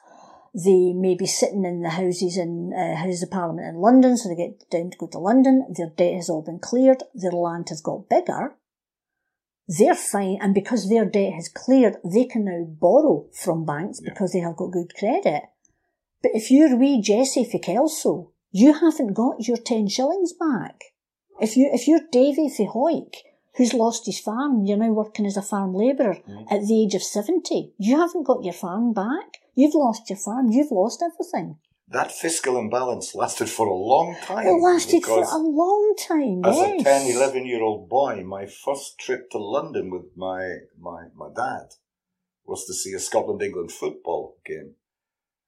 they 0.54 0.94
may 0.94 1.14
be 1.14 1.26
sitting 1.26 1.66
in 1.66 1.82
the 1.82 1.90
houses 1.90 2.38
in 2.38 2.72
uh, 2.72 2.96
Houses 2.96 3.24
of 3.24 3.30
Parliament 3.30 3.68
in 3.68 3.82
London, 3.82 4.16
so 4.16 4.30
they 4.30 4.34
get 4.36 4.70
down 4.70 4.90
to 4.92 4.96
go 4.96 5.06
to 5.08 5.18
London. 5.18 5.66
Their 5.76 5.90
debt 5.90 6.14
has 6.14 6.30
all 6.30 6.40
been 6.42 6.58
cleared. 6.58 7.02
Their 7.12 7.32
land 7.32 7.68
has 7.68 7.82
got 7.82 8.08
bigger. 8.08 8.54
They're 9.68 9.94
fine, 9.94 10.38
and 10.40 10.54
because 10.54 10.88
their 10.88 11.04
debt 11.04 11.34
has 11.34 11.50
cleared, 11.50 11.96
they 12.02 12.24
can 12.24 12.46
now 12.46 12.64
borrow 12.64 13.26
from 13.34 13.66
banks 13.66 14.00
Yeah. 14.02 14.10
because 14.10 14.32
they 14.32 14.38
have 14.40 14.56
got 14.56 14.72
good 14.72 14.94
credit. 14.94 15.42
But 16.22 16.32
if 16.34 16.50
you're 16.50 16.76
wee 16.78 17.02
Jessie 17.02 17.44
for 17.44 17.58
Kelso, 17.58 18.30
you 18.52 18.72
haven't 18.72 19.12
got 19.12 19.46
your 19.46 19.58
ten 19.58 19.88
shillings 19.88 20.32
back. 20.32 20.80
If 21.40 21.56
you 21.56 21.70
if 21.72 21.86
you're 21.88 22.00
Davy 22.12 22.48
for 22.48 22.66
Hawick, 22.66 23.16
who's 23.56 23.74
lost 23.74 24.06
his 24.06 24.20
farm, 24.20 24.64
you're 24.64 24.76
now 24.78 24.92
working 24.92 25.26
as 25.26 25.36
a 25.36 25.42
farm 25.42 25.74
labourer 25.74 26.18
Mm. 26.28 26.46
at 26.50 26.66
the 26.66 26.82
age 26.82 26.94
of 26.94 27.02
seventy, 27.02 27.72
you 27.78 27.98
haven't 27.98 28.24
got 28.24 28.44
your 28.44 28.52
farm 28.54 28.92
back. 28.92 29.38
You've 29.54 29.74
lost 29.74 30.10
your 30.10 30.18
farm. 30.18 30.50
You've 30.50 30.72
lost 30.72 31.02
everything. 31.02 31.58
That 31.88 32.10
fiscal 32.10 32.58
imbalance 32.58 33.14
lasted 33.14 33.48
for 33.48 33.66
a 33.66 33.74
long 33.74 34.16
time. 34.24 34.46
It 34.46 34.52
lasted 34.52 35.04
for 35.04 35.22
a 35.22 35.36
long 35.38 35.94
time. 35.96 36.40
As 36.44 36.56
yes. 36.56 36.80
a 36.80 36.84
10, 36.84 37.16
11 37.16 37.46
year 37.46 37.62
old 37.62 37.88
boy, 37.88 38.24
my 38.24 38.46
first 38.46 38.98
trip 38.98 39.30
to 39.30 39.38
London 39.38 39.90
with 39.90 40.06
my, 40.16 40.60
my, 40.80 41.08
my 41.14 41.28
dad 41.36 41.74
was 42.46 42.64
to 42.64 42.72
see 42.74 42.94
a 42.94 42.98
Scotland 42.98 43.42
England 43.42 43.70
football 43.70 44.38
game. 44.46 44.74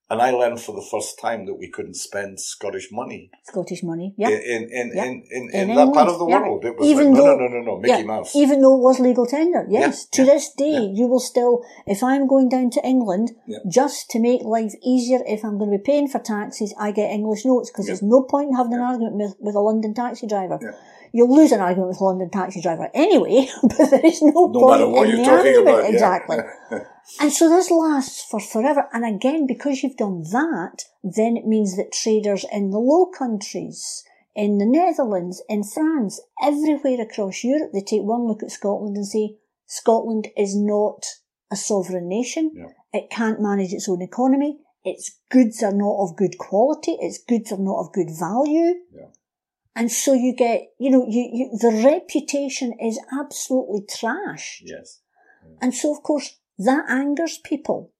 And 0.09 0.23
I 0.23 0.31
learned 0.31 0.61
for 0.61 0.73
the 0.73 0.87
first 0.89 1.19
time 1.19 1.47
that 1.47 1.55
we 1.55 1.69
couldn't 1.69 1.97
spend 1.97 2.39
Scottish 2.41 2.89
money 2.93 3.29
Scottish 3.43 3.83
money. 3.83 4.15
Yeah. 4.17 4.29
in, 4.29 4.69
in, 4.71 4.93
Yeah. 4.95 5.05
in, 5.05 5.25
in, 5.31 5.51
In 5.53 5.71
in, 5.71 5.77
that 5.77 5.93
part 5.93 6.09
of 6.09 6.21
the 6.21 6.27
yeah. 6.29 6.39
world. 6.43 6.65
It 6.65 6.79
was 6.79 6.87
Even 6.87 7.07
like, 7.13 7.15
no, 7.19 7.25
though- 7.25 7.37
no, 7.39 7.49
no, 7.49 7.59
no, 7.59 7.63
no, 7.73 7.79
Mickey 7.81 7.99
yeah, 7.99 8.05
Mouse. 8.05 8.37
Even 8.37 8.61
though 8.63 8.77
it 8.79 8.83
was 8.83 9.01
legal 9.01 9.27
tender, 9.27 9.67
yes. 9.69 10.07
To 10.13 10.25
this 10.25 10.53
day, 10.57 10.79
you 10.95 11.09
will 11.09 11.19
still, 11.19 11.65
if 11.87 12.05
I'm 12.05 12.29
going 12.29 12.49
down 12.49 12.71
to 12.71 12.87
England, 12.87 13.33
just 13.69 14.09
to 14.11 14.21
make 14.21 14.43
life 14.43 14.75
easier, 14.85 15.19
if 15.27 15.45
I'm 15.45 15.59
going 15.59 15.73
to 15.73 15.79
be 15.79 15.83
paying 15.83 16.07
for 16.07 16.21
taxis, 16.21 16.73
I 16.79 16.93
get 16.93 17.11
English 17.11 17.45
notes 17.45 17.71
because 17.71 17.87
there's 17.87 18.03
no 18.03 18.23
point 18.23 18.51
in 18.51 18.57
having 18.57 18.75
an 18.75 18.81
argument 18.81 19.17
with, 19.17 19.35
with 19.41 19.55
a 19.57 19.61
London 19.61 19.93
taxi 19.93 20.29
driver. 20.29 20.61
You'll 21.13 21.35
lose 21.35 21.51
an 21.51 21.61
argument 21.61 21.89
with 21.89 22.01
a 22.01 22.05
London 22.05 22.31
taxi 22.31 22.61
driver 22.61 22.91
anyway, 22.95 23.49
but 23.63 23.91
there 23.91 24.05
is 24.07 24.23
no, 24.23 24.47
no 24.53 24.61
point 24.61 24.71
matter 24.71 24.89
what 24.89 25.09
in 25.09 25.17
you're 25.17 25.25
the 25.25 25.31
talking 25.31 25.57
argument. 25.57 25.79
about. 25.79 25.91
Exactly. 25.91 26.37
And 27.21 27.33
so 27.33 27.49
this 27.49 27.71
lasts 27.71 28.25
for 28.31 28.41
forever. 28.41 28.89
And 28.93 29.05
again, 29.05 29.47
because 29.47 29.83
you've 29.83 29.97
done 29.97 30.23
that, 30.33 30.85
then 31.03 31.37
it 31.37 31.47
means 31.47 31.77
that 31.77 31.93
traders 31.93 32.45
in 32.53 32.71
the 32.71 32.79
Low 32.79 33.07
Countries, 33.07 34.05
in 34.35 34.59
the 34.59 34.67
Netherlands, 34.67 35.43
in 35.49 35.63
France, 35.65 36.21
everywhere 36.43 37.01
across 37.01 37.45
Europe, 37.45 37.71
they 37.73 37.81
take 37.81 38.03
one 38.03 38.27
look 38.27 38.43
at 38.43 38.51
Scotland 38.51 38.97
and 38.97 39.07
say, 39.07 39.37
Scotland 39.67 40.29
is 40.37 40.57
not 40.57 41.05
a 41.51 41.57
sovereign 41.57 42.09
nation. 42.09 42.53
Yeah. 42.55 42.67
It 42.93 43.11
can't 43.11 43.41
manage 43.41 43.73
its 43.73 43.89
own 43.89 44.03
economy. 44.03 44.59
Its 44.85 45.17
goods 45.31 45.63
are 45.63 45.73
not 45.73 46.03
of 46.03 46.17
good 46.17 46.39
quality. 46.39 46.97
Its 47.01 47.19
goods 47.19 47.51
are 47.53 47.59
not 47.59 47.81
of 47.81 47.93
good 47.93 48.11
value. 48.19 48.75
Yeah. 48.93 49.09
And 49.75 49.93
so 49.93 50.15
you 50.15 50.35
get, 50.35 50.63
you 50.79 50.91
know, 50.91 51.07
you, 51.09 51.29
you, 51.33 51.59
the 51.61 51.83
reputation 51.85 52.73
is 52.81 52.99
absolutely 53.13 53.83
trash. 53.89 54.63
yes. 54.65 55.01
And 55.61 55.75
so, 55.75 55.95
of 55.95 56.03
course, 56.03 56.39
that 56.59 56.89
angers 56.89 57.39
people 57.45 57.93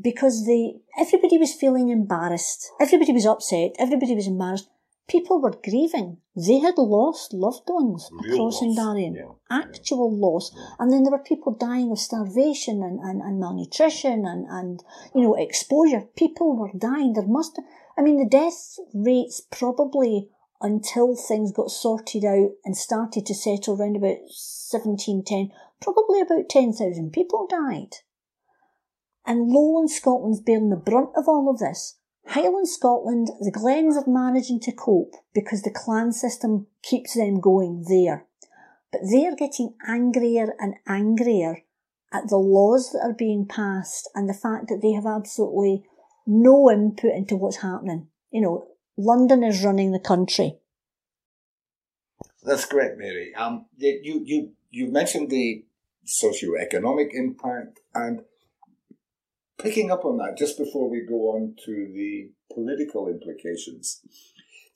because 0.00 0.46
they, 0.46 0.74
everybody 0.98 1.38
was 1.38 1.54
feeling 1.54 1.88
embarrassed. 1.88 2.70
Everybody 2.80 3.12
was 3.12 3.26
upset. 3.26 3.72
Everybody 3.78 4.14
was 4.14 4.26
embarrassed. 4.26 4.68
People 5.08 5.40
were 5.40 5.54
grieving. 5.64 6.18
They 6.36 6.58
had 6.58 6.78
lost 6.78 7.34
loved 7.34 7.68
ones 7.68 8.08
Real 8.12 8.34
across 8.34 8.62
loss, 8.62 8.76
Darien. 8.76 9.14
yeah. 9.14 9.32
Actual 9.50 10.16
loss. 10.16 10.54
And 10.78 10.92
then 10.92 11.02
there 11.02 11.12
were 11.12 11.22
people 11.22 11.54
dying 11.54 11.90
of 11.90 11.98
starvation 11.98 12.82
and, 12.82 13.00
and, 13.00 13.20
and 13.20 13.38
malnutrition 13.38 14.24
and, 14.24 14.46
and, 14.48 14.80
you 15.14 15.22
know, 15.22 15.34
exposure. 15.34 16.02
People 16.16 16.56
were 16.56 16.70
dying. 16.78 17.12
There 17.12 17.26
must, 17.26 17.60
I 17.98 18.02
mean, 18.02 18.18
the 18.18 18.28
death 18.28 18.78
rates 18.94 19.42
probably 19.50 20.28
until 20.62 21.16
things 21.16 21.52
got 21.52 21.70
sorted 21.70 22.24
out 22.24 22.50
and 22.64 22.76
started 22.76 23.26
to 23.26 23.34
settle 23.34 23.78
around 23.78 23.96
about 23.96 24.22
1710, 24.22 25.50
probably 25.82 26.20
about 26.20 26.48
10,000 26.48 27.12
people 27.12 27.46
died. 27.48 27.96
And 29.26 29.48
Lowland 29.48 29.90
Scotland's 29.90 30.40
bearing 30.40 30.70
the 30.70 30.76
brunt 30.76 31.10
of 31.16 31.28
all 31.28 31.50
of 31.50 31.58
this. 31.58 31.98
Highland 32.26 32.68
Scotland, 32.68 33.28
the 33.40 33.50
Glens 33.50 33.96
are 33.96 34.04
managing 34.06 34.60
to 34.60 34.72
cope 34.72 35.14
because 35.34 35.62
the 35.62 35.70
clan 35.74 36.12
system 36.12 36.66
keeps 36.82 37.14
them 37.14 37.40
going 37.40 37.84
there. 37.88 38.26
But 38.92 39.02
they're 39.10 39.36
getting 39.36 39.74
angrier 39.86 40.54
and 40.58 40.74
angrier 40.86 41.62
at 42.12 42.28
the 42.28 42.36
laws 42.36 42.92
that 42.92 43.00
are 43.02 43.14
being 43.14 43.46
passed 43.46 44.08
and 44.14 44.28
the 44.28 44.34
fact 44.34 44.68
that 44.68 44.80
they 44.82 44.92
have 44.92 45.06
absolutely 45.06 45.84
no 46.26 46.70
input 46.70 47.12
into 47.12 47.36
what's 47.36 47.62
happening. 47.62 48.08
You 48.30 48.42
know, 48.42 48.66
London 48.96 49.42
is 49.42 49.64
running 49.64 49.92
the 49.92 49.98
country. 49.98 50.58
That's 52.42 52.66
great, 52.66 52.98
Mary. 52.98 53.34
Um, 53.34 53.66
you, 53.76 54.00
you, 54.02 54.22
you, 54.24 54.52
you 54.70 54.86
mentioned 54.92 55.30
the 55.30 55.64
socio-economic 56.04 57.08
impact 57.12 57.80
and 57.94 58.22
picking 59.58 59.90
up 59.90 60.04
on 60.04 60.18
that 60.18 60.36
just 60.36 60.58
before 60.58 60.90
we 60.90 61.04
go 61.08 61.30
on 61.34 61.54
to 61.64 61.72
the 61.94 62.30
political 62.52 63.08
implications. 63.08 64.00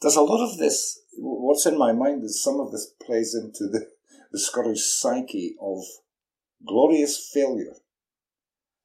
There's 0.00 0.16
a 0.16 0.22
lot 0.22 0.44
of 0.44 0.58
this, 0.58 1.00
what's 1.18 1.66
in 1.66 1.78
my 1.78 1.92
mind 1.92 2.22
is 2.24 2.42
some 2.42 2.60
of 2.60 2.70
this 2.70 2.92
plays 3.04 3.34
into 3.34 3.70
the, 3.70 3.86
the 4.32 4.38
Scottish 4.38 4.84
psyche 4.84 5.56
of 5.60 5.78
glorious 6.66 7.30
failure. 7.32 7.74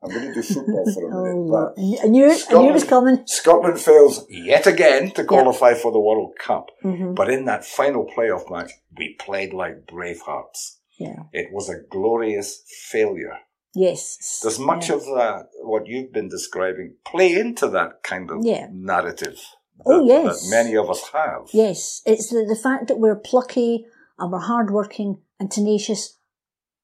I'm 0.04 0.10
going 0.10 0.30
to 0.30 0.34
do 0.34 0.42
football 0.42 0.92
for 0.92 1.04
a 1.12 1.16
Oh, 1.16 1.24
minute, 1.24 1.38
Lord. 1.38 1.76
but 1.76 1.82
I 2.04 2.08
knew 2.08 2.26
it, 2.26 2.44
I 2.50 2.54
knew 2.54 2.70
it 2.70 2.74
was 2.74 2.84
coming. 2.86 3.22
Scotland 3.28 3.80
fails 3.80 4.26
yet 4.30 4.66
again 4.66 5.12
to 5.12 5.24
qualify 5.24 5.76
for 5.76 5.92
the 5.92 6.00
World 6.00 6.34
Cup. 6.40 6.72
hmm 6.82 7.14
But 7.14 7.30
in 7.30 7.46
that 7.46 7.66
final 7.66 8.06
playoff 8.08 8.50
match, 8.50 8.72
we 8.98 9.14
played 9.20 9.54
like 9.54 9.86
bravehearts. 9.86 10.78
Yeah. 11.02 11.24
It 11.34 11.48
was 11.52 11.70
a 11.70 11.82
glorious 11.90 12.50
failure. 12.92 13.38
Yes. 13.74 14.40
Does 14.44 14.60
much 14.60 14.90
of 14.90 15.02
that, 15.06 15.48
what 15.64 15.88
you've 15.88 16.12
been 16.12 16.28
describing, 16.30 16.96
play 17.06 17.34
into 17.34 17.68
that 17.70 18.04
kind 18.04 18.30
of 18.32 18.38
Yeah. 18.46 18.68
narrative 18.72 19.40
that, 19.78 19.86
Oh, 19.86 20.04
yes. 20.06 20.26
that 20.42 20.50
many 20.58 20.76
of 20.76 20.90
us 20.90 21.02
have? 21.14 21.44
Yes, 21.54 22.02
it's 22.06 22.30
the, 22.30 22.46
the 22.48 22.60
fact 22.68 22.88
that 22.88 23.00
we're 23.00 23.16
plucky 23.32 23.86
and 24.20 24.32
we're 24.32 24.40
hardworking 24.54 25.22
and 25.40 25.50
tenacious, 25.50 26.18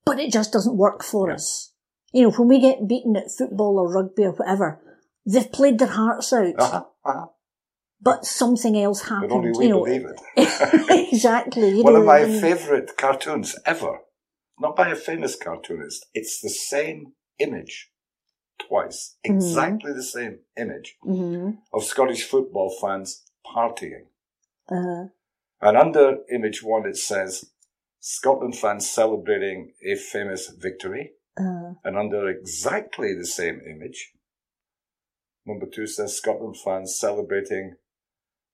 but 0.06 0.20
it 0.20 0.32
just 0.32 0.52
doesn't 0.54 0.78
work 0.78 1.04
for 1.04 1.28
Yeah. 1.28 1.36
us. 1.36 1.74
You 2.14 2.24
know, 2.24 2.32
when 2.32 2.48
we 2.48 2.60
get 2.62 2.88
beaten 2.88 3.16
at 3.18 3.32
football 3.38 3.78
or 3.80 3.92
rugby 3.94 4.24
or 4.24 4.32
whatever, 4.32 4.82
they've 5.26 5.52
played 5.52 5.78
their 5.80 5.90
hearts 6.02 6.32
out, 6.32 6.56
Uh-huh, 6.58 6.84
uh-huh. 7.06 7.26
but 8.02 8.24
something 8.26 8.78
else 8.78 9.02
But 9.02 9.10
happened. 9.10 9.32
only 9.34 9.52
we 9.58 9.66
you 9.66 9.72
know, 9.72 9.84
believe 9.84 10.06
it. 10.06 10.20
exactly. 11.14 11.70
You 11.72 11.84
One 11.84 11.94
know, 11.96 12.00
of 12.00 12.06
my 12.06 12.20
I 12.22 12.26
mean, 12.28 12.42
favourite 12.42 12.96
cartoons 12.98 13.56
ever, 13.66 14.00
not 14.60 14.76
by 14.76 14.90
a 14.90 14.96
famous 14.96 15.36
cartoonist, 15.36 16.06
it's 16.14 16.42
the 16.42 16.50
same 16.50 17.14
image 17.40 17.92
twice, 18.60 19.18
Mhm. 19.26 19.36
exactly 19.36 19.94
the 19.94 20.04
same 20.04 20.40
image 20.58 20.98
mhm, 21.04 21.60
of 21.74 21.84
Scottish 21.84 22.24
football 22.28 22.70
fans 22.82 23.24
partying. 23.46 24.08
uh, 24.70 25.08
And 25.62 25.78
under 25.78 26.24
image 26.30 26.62
one, 26.64 26.86
it 26.88 26.98
says 26.98 27.52
Scotland 28.00 28.58
fans 28.58 28.90
celebrating 28.90 29.74
a 29.84 29.96
famous 29.96 30.50
victory. 30.50 31.14
uh, 31.38 31.74
And 31.84 31.98
under 31.98 32.28
exactly 32.28 33.14
the 33.14 33.26
same 33.26 33.62
image, 33.62 34.14
number 35.46 35.66
two 35.68 35.88
says 35.88 36.18
Scotland 36.18 36.58
fans 36.58 37.00
celebrating 37.00 37.76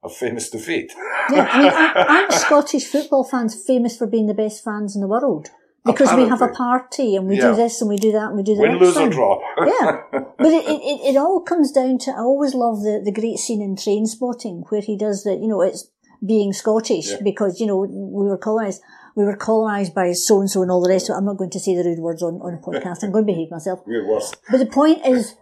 a 0.03 0.09
famous 0.09 0.49
defeat. 0.49 0.93
yeah, 1.31 1.47
I 1.51 1.57
mean, 1.61 1.71
aren't, 1.71 1.95
aren't 2.09 2.33
Scottish 2.45 2.85
football 2.85 3.23
fans 3.23 3.55
famous 3.65 3.97
for 3.97 4.05
being 4.07 4.27
the 4.27 4.33
best 4.33 4.63
fans 4.63 4.95
in 4.95 5.01
the 5.01 5.07
world? 5.07 5.49
Because 5.85 6.13
we 6.13 6.27
have 6.29 6.41
a 6.41 6.47
party 6.47 7.15
and 7.17 7.27
we 7.27 7.37
Yeah. 7.37 7.49
do 7.51 7.55
this 7.57 7.81
and 7.81 7.89
we 7.89 7.97
do 7.97 8.11
that 8.13 8.27
and 8.29 8.37
we 8.37 8.43
do 8.43 8.55
the 8.55 8.61
Win, 8.61 8.77
lose, 8.77 8.95
or 8.95 9.09
draw. 9.09 9.39
yeah, 9.65 10.01
but 10.11 10.47
it, 10.47 10.63
it, 10.65 11.13
it, 11.13 11.17
all 11.17 11.41
comes 11.41 11.71
down 11.73 11.97
to, 11.99 12.11
I 12.11 12.19
always 12.19 12.53
love 12.53 12.83
the, 12.83 13.01
the 13.03 13.11
great 13.11 13.37
scene 13.37 13.61
in 13.61 13.75
Trainspotting 13.75 14.63
where 14.69 14.79
he 14.81 14.97
does 14.97 15.23
the, 15.23 15.33
you 15.33 15.47
know, 15.47 15.61
it's 15.61 15.89
being 16.25 16.53
Scottish 16.53 17.11
Yeah. 17.11 17.17
because, 17.21 17.59
you 17.59 17.67
know, 17.67 17.79
we 17.79 18.29
were 18.29 18.37
colonised, 18.37 18.81
we 19.17 19.25
were 19.25 19.35
colonised 19.35 19.93
by 19.93 20.13
so 20.13 20.39
and 20.39 20.49
so 20.49 20.61
and 20.61 20.71
all 20.71 20.81
the 20.81 20.89
rest 20.89 21.09
of 21.09 21.15
it. 21.15 21.17
I'm 21.17 21.25
not 21.25 21.37
going 21.37 21.49
to 21.51 21.59
say 21.59 21.75
the 21.75 21.83
rude 21.83 21.99
words 21.99 22.23
on, 22.23 22.35
on 22.35 22.53
a 22.53 22.61
podcast. 22.61 23.03
I'm 23.03 23.11
going 23.11 23.25
to 23.25 23.33
behave 23.33 23.51
myself. 23.51 23.81
Worse. 23.85 24.31
But 24.49 24.59
the 24.59 24.65
point 24.65 25.05
is, 25.05 25.35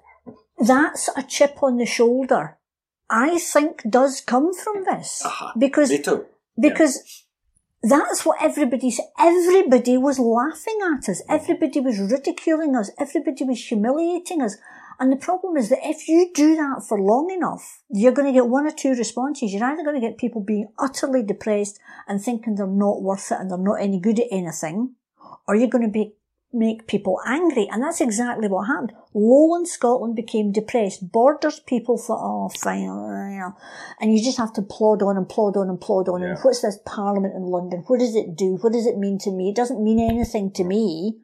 that's 0.58 1.08
a 1.16 1.22
chip 1.22 1.62
on 1.62 1.78
the 1.78 1.86
shoulder. 1.86 2.58
I 3.12 3.38
think 3.38 3.84
does 3.88 4.22
come 4.22 4.54
from 4.54 4.86
this 4.86 5.22
Aha. 5.26 5.54
because 5.60 5.92
because 6.60 7.21
that's 7.84 8.26
what 8.26 8.42
everybody's 8.42 9.00
everybody 9.18 9.98
was 9.98 10.20
laughing 10.20 10.80
at 10.94 11.10
us. 11.10 11.22
Everybody 11.28 11.80
was 11.80 12.00
ridiculing 12.00 12.76
us. 12.76 12.92
Everybody 13.00 13.44
was 13.44 13.66
humiliating 13.66 14.42
us. 14.42 14.58
And 15.00 15.12
the 15.12 15.18
problem 15.18 15.58
is 15.58 15.70
that 15.70 15.80
if 15.82 16.08
you 16.08 16.30
do 16.32 16.56
that 16.58 16.84
for 16.88 17.02
long 17.02 17.32
enough, 17.32 17.82
you're 17.90 18.12
going 18.12 18.28
to 18.28 18.34
get 18.34 18.48
one 18.48 18.68
or 18.68 18.72
two 18.72 18.92
responses. 18.92 19.52
You're 19.52 19.64
either 19.64 19.84
going 19.84 20.00
to 20.00 20.08
get 20.08 20.20
people 20.20 20.42
being 20.42 20.68
utterly 20.78 21.24
depressed 21.24 21.80
and 22.08 22.22
thinking 22.22 22.54
they're 22.54 22.68
not 22.68 23.02
worth 23.02 23.32
it 23.32 23.40
and 23.40 23.50
they're 23.50 23.58
not 23.58 23.82
any 23.82 24.00
good 24.00 24.20
at 24.20 24.28
anything, 24.30 24.94
or 25.48 25.56
you're 25.56 25.68
going 25.68 25.86
to 25.86 25.92
be 25.92 26.14
make 26.54 26.88
people 26.88 27.20
angry. 27.26 27.68
And 27.72 27.84
that's 27.84 28.02
exactly 28.02 28.48
what 28.48 28.68
happened. 28.68 28.94
Lowland 29.14 29.68
Scotland 29.68 30.16
became 30.16 30.52
depressed. 30.52 31.12
Borders 31.12 31.60
people 31.60 31.98
thought, 31.98 32.22
oh, 32.22 32.50
fine, 32.50 32.90
and 34.00 34.14
you 34.14 34.24
just 34.24 34.38
have 34.38 34.54
to 34.54 34.62
plod 34.62 35.02
on 35.02 35.18
and 35.18 35.28
plod 35.28 35.58
on 35.58 35.70
and 35.70 35.80
plod 35.80 36.08
on. 36.08 36.22
Yeah. 36.22 36.30
And 36.30 36.40
what's 36.42 36.62
this 36.62 36.80
parliament 36.86 37.36
in 37.36 37.44
London? 37.44 37.84
What 37.88 38.00
does 38.00 38.16
it 38.16 38.36
do? 38.36 38.58
What 38.62 38.74
does 38.74 38.86
it 38.86 38.98
mean 38.98 39.18
to 39.20 39.32
me? 39.32 39.50
It 39.50 39.56
doesn't 39.56 39.84
mean 39.84 40.00
anything 40.00 40.52
to 40.52 40.64
me. 40.64 41.18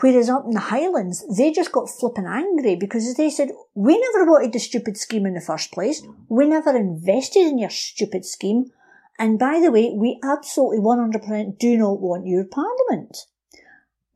Whereas 0.00 0.28
up 0.28 0.44
in 0.44 0.50
the 0.50 0.60
Highlands, 0.60 1.24
they 1.36 1.50
just 1.52 1.72
got 1.72 1.88
flipping 1.88 2.26
angry 2.26 2.76
because 2.76 3.14
they 3.14 3.30
said, 3.30 3.50
we 3.74 3.98
never 3.98 4.30
wanted 4.30 4.52
the 4.52 4.58
stupid 4.58 4.98
scheme 4.98 5.24
in 5.24 5.34
the 5.34 5.40
first 5.40 5.72
place. 5.72 6.02
We 6.28 6.46
never 6.46 6.76
invested 6.76 7.46
in 7.46 7.58
your 7.58 7.70
stupid 7.70 8.26
scheme. 8.26 8.70
And 9.18 9.38
by 9.38 9.58
the 9.60 9.70
way, 9.70 9.92
we 9.94 10.20
absolutely 10.22 10.80
100% 10.80 11.58
do 11.58 11.78
not 11.78 12.00
want 12.00 12.26
your 12.26 12.44
parliament. 12.44 13.16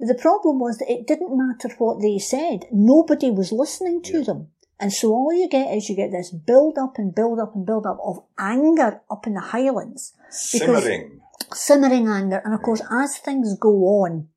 The 0.00 0.14
problem 0.14 0.58
was 0.58 0.78
that 0.78 0.90
it 0.90 1.06
didn't 1.06 1.36
matter 1.36 1.68
what 1.78 2.00
they 2.00 2.18
said. 2.18 2.64
Nobody 2.72 3.30
was 3.30 3.52
listening 3.52 4.02
to 4.04 4.18
Yeah. 4.18 4.24
them. 4.24 4.48
And 4.80 4.92
so 4.92 5.12
all 5.12 5.32
you 5.32 5.46
get 5.46 5.76
is 5.76 5.90
you 5.90 5.94
get 5.94 6.10
this 6.10 6.30
build 6.30 6.78
up 6.78 6.96
and 6.96 7.14
build 7.14 7.38
up 7.38 7.54
and 7.54 7.66
build 7.66 7.84
up 7.86 7.98
of 8.02 8.22
anger 8.38 9.02
up 9.10 9.26
in 9.26 9.34
the 9.34 9.40
Highlands 9.40 10.14
Simmering. 10.30 11.20
simmering 11.52 12.08
anger. 12.08 12.40
And 12.44 12.54
of 12.54 12.62
course, 12.62 12.80
as 12.90 13.18
things 13.18 13.54
go 13.58 13.72
on, 14.02 14.28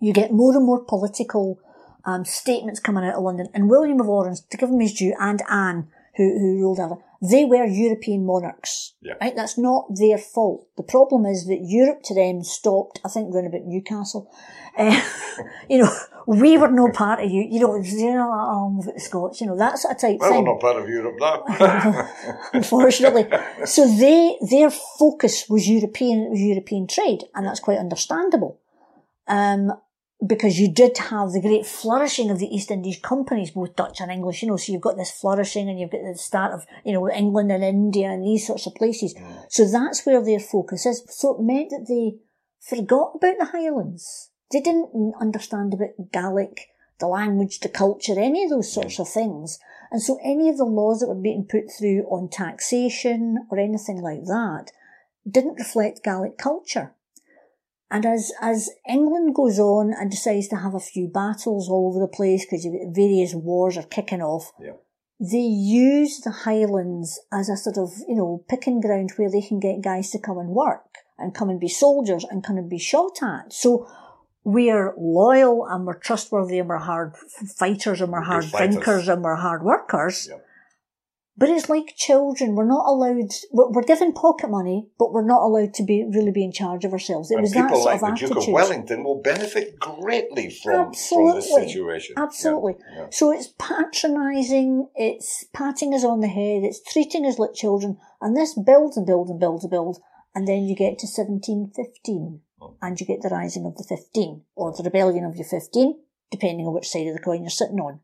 you 0.00 0.12
get 0.12 0.32
more 0.32 0.54
and 0.56 0.66
more 0.66 0.84
political 0.84 1.60
um, 2.04 2.24
statements 2.24 2.80
coming 2.80 3.04
out 3.04 3.14
of 3.14 3.22
London. 3.22 3.46
And 3.54 3.70
William 3.70 4.00
of 4.00 4.08
Orange, 4.08 4.40
to 4.50 4.56
give 4.56 4.70
him 4.70 4.80
his 4.80 4.94
due, 4.94 5.14
and 5.20 5.40
Anne, 5.48 5.88
who, 6.16 6.24
who 6.38 6.60
ruled 6.60 6.80
over, 6.80 6.96
they 7.22 7.44
were 7.44 7.64
European 7.64 8.26
monarchs. 8.26 8.94
Yeah. 9.00 9.14
Right? 9.20 9.34
That's 9.34 9.58
not 9.58 9.86
their 9.94 10.18
fault. 10.18 10.66
The 10.76 10.82
problem 10.82 11.26
is 11.26 11.46
that 11.46 11.60
Europe 11.62 12.02
to 12.04 12.14
them 12.14 12.42
stopped, 12.42 13.00
I 13.04 13.08
think, 13.08 13.34
round 13.34 13.46
about 13.46 13.64
Newcastle. 13.64 14.30
Uh, 14.76 15.00
you 15.68 15.78
know, 15.78 15.90
we 16.26 16.58
were 16.58 16.70
no 16.70 16.90
part 16.90 17.20
of 17.20 17.30
you. 17.30 17.46
You 17.48 17.60
know, 17.60 17.76
you 17.76 18.14
know, 18.14 18.30
um, 18.30 18.80
the 18.84 19.00
Scots, 19.00 19.40
you 19.40 19.46
know, 19.46 19.56
that 19.56 19.78
sort 19.78 19.94
of 19.94 20.00
type 20.00 20.18
Well, 20.20 20.42
we're 20.42 20.52
not 20.52 20.60
part 20.60 20.76
of 20.76 20.88
Europe 20.88 21.16
now. 21.18 22.08
unfortunately. 22.52 23.28
So 23.64 23.86
they, 23.86 24.36
their 24.50 24.70
focus 24.70 25.46
was 25.48 25.68
European, 25.68 26.34
European 26.34 26.86
trade, 26.86 27.24
and 27.34 27.46
that's 27.46 27.60
quite 27.60 27.78
understandable. 27.78 28.60
Um, 29.28 29.72
because 30.26 30.58
you 30.58 30.72
did 30.72 30.96
have 30.98 31.32
the 31.32 31.40
great 31.40 31.66
flourishing 31.66 32.30
of 32.30 32.38
the 32.38 32.46
East 32.46 32.70
Indies 32.70 32.98
companies, 33.02 33.50
both 33.50 33.76
Dutch 33.76 34.00
and 34.00 34.10
English, 34.10 34.42
you 34.42 34.48
know, 34.48 34.56
so 34.56 34.72
you've 34.72 34.82
got 34.82 34.96
this 34.96 35.10
flourishing 35.10 35.68
and 35.68 35.78
you've 35.78 35.90
got 35.90 36.02
the 36.02 36.18
start 36.18 36.52
of, 36.52 36.66
you 36.84 36.92
know, 36.92 37.10
England 37.10 37.52
and 37.52 37.64
India 37.64 38.08
and 38.10 38.24
these 38.24 38.46
sorts 38.46 38.66
of 38.66 38.74
places. 38.74 39.14
Mm. 39.14 39.44
So 39.48 39.70
that's 39.70 40.04
where 40.04 40.24
their 40.24 40.40
focus 40.40 40.86
is. 40.86 41.04
So 41.08 41.36
it 41.36 41.42
meant 41.42 41.70
that 41.70 41.86
they 41.88 42.18
forgot 42.60 43.12
about 43.16 43.38
the 43.38 43.46
Highlands. 43.46 44.30
They 44.52 44.60
didn't 44.60 45.14
understand 45.20 45.74
about 45.74 46.12
Gaelic, 46.12 46.68
the 46.98 47.08
language, 47.08 47.60
the 47.60 47.68
culture, 47.68 48.18
any 48.18 48.44
of 48.44 48.50
those 48.50 48.72
sorts 48.72 48.96
mm. 48.96 49.00
of 49.00 49.08
things. 49.08 49.58
And 49.90 50.02
so 50.02 50.18
any 50.24 50.48
of 50.48 50.56
the 50.56 50.64
laws 50.64 51.00
that 51.00 51.08
were 51.08 51.14
being 51.14 51.46
put 51.48 51.70
through 51.70 52.02
on 52.10 52.28
taxation 52.28 53.46
or 53.50 53.58
anything 53.58 54.00
like 54.00 54.24
that 54.24 54.72
didn't 55.28 55.58
reflect 55.58 56.02
Gaelic 56.02 56.38
culture. 56.38 56.92
And 57.90 58.04
as, 58.04 58.32
as 58.40 58.68
England 58.88 59.34
goes 59.34 59.58
on 59.58 59.92
and 59.92 60.10
decides 60.10 60.48
to 60.48 60.56
have 60.56 60.74
a 60.74 60.80
few 60.80 61.06
battles 61.08 61.68
all 61.68 61.88
over 61.88 62.00
the 62.00 62.08
place 62.16 62.44
because 62.44 62.66
various 62.92 63.32
wars 63.34 63.76
are 63.76 63.84
kicking 63.84 64.20
off, 64.22 64.52
Yeah. 64.60 64.72
they 65.20 65.38
use 65.38 66.20
the 66.20 66.30
Highlands 66.30 67.20
as 67.32 67.48
a 67.48 67.56
sort 67.56 67.78
of, 67.78 67.92
you 68.08 68.16
know, 68.16 68.44
picking 68.48 68.80
ground 68.80 69.10
where 69.16 69.30
they 69.30 69.40
can 69.40 69.60
get 69.60 69.82
guys 69.82 70.10
to 70.10 70.18
come 70.18 70.38
and 70.38 70.50
work 70.50 70.86
and 71.18 71.32
come 71.34 71.48
and 71.48 71.60
be 71.60 71.68
soldiers 71.68 72.24
and 72.28 72.42
come 72.42 72.56
and 72.58 72.68
be 72.68 72.78
shot 72.78 73.22
at. 73.22 73.52
So 73.52 73.86
we're 74.44 74.92
loyal 74.98 75.64
and 75.66 75.86
we're 75.86 75.98
trustworthy 75.98 76.58
and 76.58 76.68
we're 76.68 76.78
hard 76.78 77.14
fighters 77.56 78.00
and 78.00 78.12
we're 78.12 78.20
Good 78.20 78.26
hard 78.26 78.44
fighters. 78.46 78.74
thinkers 78.74 79.08
and 79.08 79.22
we're 79.22 79.36
hard 79.36 79.62
workers. 79.62 80.28
Yeah. 80.30 80.38
But 81.38 81.50
it's 81.50 81.68
like 81.68 81.94
children. 81.96 82.54
We're 82.54 82.64
not 82.64 82.86
allowed, 82.86 83.28
we're, 83.52 83.70
we're 83.70 83.82
given 83.82 84.14
pocket 84.14 84.50
money, 84.50 84.88
but 84.98 85.12
we're 85.12 85.26
not 85.26 85.42
allowed 85.42 85.74
to 85.74 85.84
be, 85.84 86.02
really 86.10 86.32
be 86.32 86.42
in 86.44 86.52
charge 86.52 86.86
of 86.86 86.92
ourselves. 86.92 87.30
It 87.30 87.34
and 87.34 87.42
was 87.42 87.52
that 87.52 87.64
people 87.64 87.82
sort 87.82 87.86
like 87.86 87.94
of 87.96 88.00
the 88.00 88.06
attitude. 88.06 88.28
Duke 88.28 88.48
of 88.48 88.54
Wellington 88.54 89.04
will 89.04 89.20
benefit 89.20 89.78
greatly 89.78 90.48
from, 90.48 90.94
from 90.94 91.34
this 91.34 91.52
situation. 91.52 92.14
Absolutely. 92.16 92.76
Yeah, 92.80 93.00
yeah. 93.02 93.06
So 93.10 93.32
it's 93.32 93.48
patronising, 93.58 94.88
it's 94.94 95.44
patting 95.52 95.92
us 95.92 96.04
on 96.04 96.20
the 96.20 96.28
head, 96.28 96.62
it's 96.64 96.80
treating 96.82 97.26
us 97.26 97.38
like 97.38 97.52
children, 97.52 97.98
and 98.22 98.34
this 98.34 98.54
builds 98.54 98.96
and 98.96 99.06
builds 99.06 99.30
and 99.30 99.38
builds 99.38 99.64
and 99.64 99.70
builds, 99.70 100.00
and 100.34 100.48
then 100.48 100.64
you 100.64 100.74
get 100.74 100.98
to 101.00 101.06
1715, 101.06 102.40
Oh. 102.62 102.74
and 102.80 102.98
you 102.98 103.04
get 103.06 103.20
the 103.20 103.28
rising 103.28 103.66
of 103.66 103.76
the 103.76 103.84
15, 103.84 104.42
or 104.54 104.72
the 104.72 104.82
rebellion 104.82 105.26
of 105.26 105.36
your 105.36 105.44
15, 105.44 106.00
depending 106.30 106.66
on 106.66 106.72
which 106.72 106.88
side 106.88 107.06
of 107.06 107.12
the 107.14 107.20
coin 107.20 107.42
you're 107.42 107.50
sitting 107.50 107.78
on. 107.78 108.00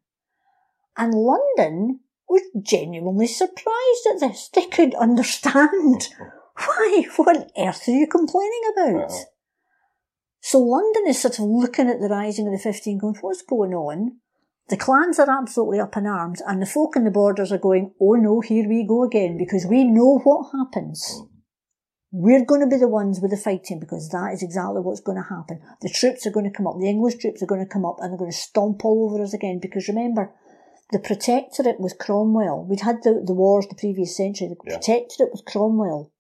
And 0.95 1.15
London 1.15 2.01
was 2.33 2.43
genuinely 2.63 3.27
surprised 3.27 4.07
at 4.15 4.21
this. 4.21 4.49
They 4.53 4.67
couldn't 4.67 4.95
understand. 4.95 6.09
Why? 6.57 7.05
What 7.17 7.37
on 7.37 7.47
earth 7.57 7.89
are 7.89 7.93
you 7.93 8.07
complaining 8.07 8.63
about? 8.73 9.11
Uh-huh. 9.11 9.25
So 10.41 10.59
London 10.59 11.05
is 11.07 11.21
sort 11.21 11.39
of 11.39 11.45
looking 11.45 11.89
at 11.89 12.01
the 12.01 12.09
rising 12.09 12.47
of 12.49 12.53
the 12.53 12.59
15 12.59 12.99
going, 12.99 13.15
what's 13.21 13.43
going 13.43 13.75
on? 13.75 14.19
The 14.69 14.77
clans 14.77 15.19
are 15.19 15.31
absolutely 15.31 15.81
up 15.81 15.97
in 15.97 16.07
arms 16.07 16.43
and 16.47 16.61
the 16.61 16.67
folk 16.67 16.97
in 16.97 17.05
the 17.05 17.11
borders 17.11 17.53
are 17.53 17.59
going, 17.59 17.95
oh 18.01 18.15
no, 18.15 18.41
here 18.41 18.69
we 18.69 18.87
go 18.87 19.05
again 19.05 19.37
because 19.39 19.67
we 19.67 19.85
know 19.85 20.19
what 20.25 20.51
happens. 20.53 21.23
We're 22.11 22.45
going 22.45 22.61
to 22.61 22.67
be 22.67 22.77
the 22.77 22.89
ones 22.89 23.21
with 23.21 23.31
the 23.31 23.37
fighting 23.37 23.81
because 23.81 24.09
that 24.11 24.33
is 24.35 24.43
exactly 24.43 24.81
what's 24.81 25.01
going 25.01 25.23
to 25.23 25.29
happen. 25.29 25.61
The 25.81 25.89
troops 25.89 26.27
are 26.27 26.33
going 26.33 26.51
to 26.51 26.57
come 26.57 26.67
up, 26.67 26.77
the 26.79 26.89
English 26.89 27.17
troops 27.17 27.43
are 27.43 27.47
going 27.47 27.65
to 27.65 27.73
come 27.73 27.85
up 27.85 27.97
and 28.01 28.11
they're 28.11 28.19
going 28.19 28.31
to 28.31 28.37
stomp 28.37 28.85
all 28.85 29.11
over 29.11 29.23
us 29.23 29.33
again 29.33 29.61
because 29.63 29.89
remember, 29.89 30.35
the 30.93 30.99
protectorate 30.99 31.81
was 31.81 31.95
Cromwell. 31.95 32.65
We'd 32.65 32.81
had 32.81 33.03
the, 33.03 33.23
the 33.25 33.35
wars 33.35 33.67
the 33.67 33.75
previous 33.75 34.17
century. 34.17 34.49
The 34.49 34.57
Yeah. 34.65 34.77
protectorate 34.77 35.33
was 35.33 35.43
Cromwell 35.47 36.13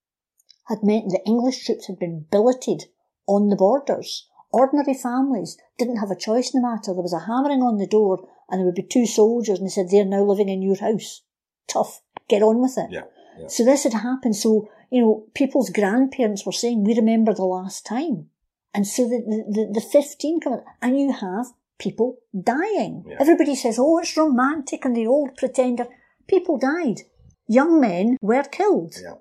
had 0.68 0.82
meant 0.82 1.10
the 1.10 1.24
English 1.26 1.64
troops 1.66 1.86
had 1.86 1.98
been 1.98 2.26
billeted 2.30 2.84
on 3.26 3.48
the 3.48 3.56
borders. 3.56 4.28
Ordinary 4.52 4.94
families 4.94 5.56
didn't 5.78 5.96
have 5.96 6.10
a 6.10 6.16
choice 6.16 6.52
in 6.54 6.60
the 6.60 6.66
matter. 6.68 6.92
There 6.92 7.02
was 7.02 7.12
a 7.12 7.26
hammering 7.26 7.62
on 7.62 7.78
the 7.78 7.86
door 7.86 8.28
and 8.48 8.58
there 8.58 8.66
would 8.66 8.74
be 8.74 8.82
two 8.82 9.06
soldiers 9.06 9.58
and 9.58 9.66
they 9.66 9.70
said, 9.72 9.88
they're 9.90 10.04
now 10.04 10.22
living 10.22 10.48
in 10.48 10.62
your 10.62 10.76
house. 10.78 11.22
Tough. 11.68 12.02
Get 12.28 12.42
on 12.42 12.60
with 12.60 12.76
it. 12.78 12.90
Yeah, 12.90 13.04
yeah. 13.38 13.48
So 13.48 13.64
this 13.64 13.84
had 13.84 13.94
happened. 13.94 14.36
So, 14.36 14.68
you 14.90 15.00
know, 15.02 15.24
people's 15.34 15.70
grandparents 15.70 16.44
were 16.46 16.52
saying, 16.52 16.84
we 16.84 16.94
remember 16.94 17.34
the 17.34 17.44
last 17.44 17.84
time. 17.86 18.28
And 18.74 18.86
so 18.86 19.08
the, 19.08 19.18
the, 19.50 19.70
the 19.74 19.80
15 19.80 20.40
come 20.40 20.60
and 20.80 20.98
you 20.98 21.12
have 21.12 21.46
people 21.82 22.16
dying. 22.54 23.04
Yeah. 23.06 23.16
Everybody 23.20 23.54
says, 23.54 23.76
oh, 23.78 23.98
it's 23.98 24.16
romantic 24.16 24.84
and 24.84 24.94
the 24.96 25.06
old 25.06 25.36
pretender. 25.36 25.86
People 26.28 26.56
died. 26.58 27.00
Young 27.48 27.80
men 27.80 28.16
were 28.20 28.44
killed 28.44 28.94
Yeah. 29.02 29.14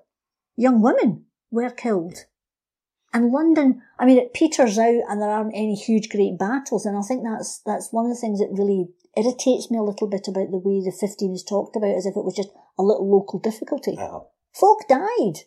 young 0.56 0.80
women 0.80 1.26
were 1.50 1.70
killed. 1.70 2.18
And 3.12 3.30
London, 3.30 3.82
I 3.98 4.06
mean, 4.06 4.18
it 4.18 4.32
peters 4.32 4.78
out 4.78 5.02
and 5.08 5.20
there 5.20 5.28
aren't 5.28 5.54
any 5.54 5.74
huge 5.74 6.08
great 6.08 6.38
battles. 6.38 6.86
And 6.86 6.96
I 6.96 7.02
think 7.02 7.22
that's, 7.24 7.60
that's 7.66 7.92
one 7.92 8.06
of 8.06 8.12
the 8.14 8.20
things 8.20 8.38
that 8.38 8.56
really 8.58 8.88
irritates 9.16 9.70
me 9.70 9.76
a 9.78 9.82
little 9.82 10.08
bit 10.08 10.28
about 10.28 10.50
the 10.50 10.56
way 10.64 10.80
the 10.80 10.96
15 10.98 11.32
is 11.32 11.44
talked 11.44 11.76
about 11.76 11.94
as 11.94 12.06
if 12.06 12.16
it 12.16 12.24
was 12.24 12.34
just 12.34 12.48
a 12.78 12.82
little 12.82 13.10
local 13.10 13.38
difficulty. 13.38 13.96
Uh-huh. 13.98 14.20
Folk 14.54 14.88
died. 14.88 15.44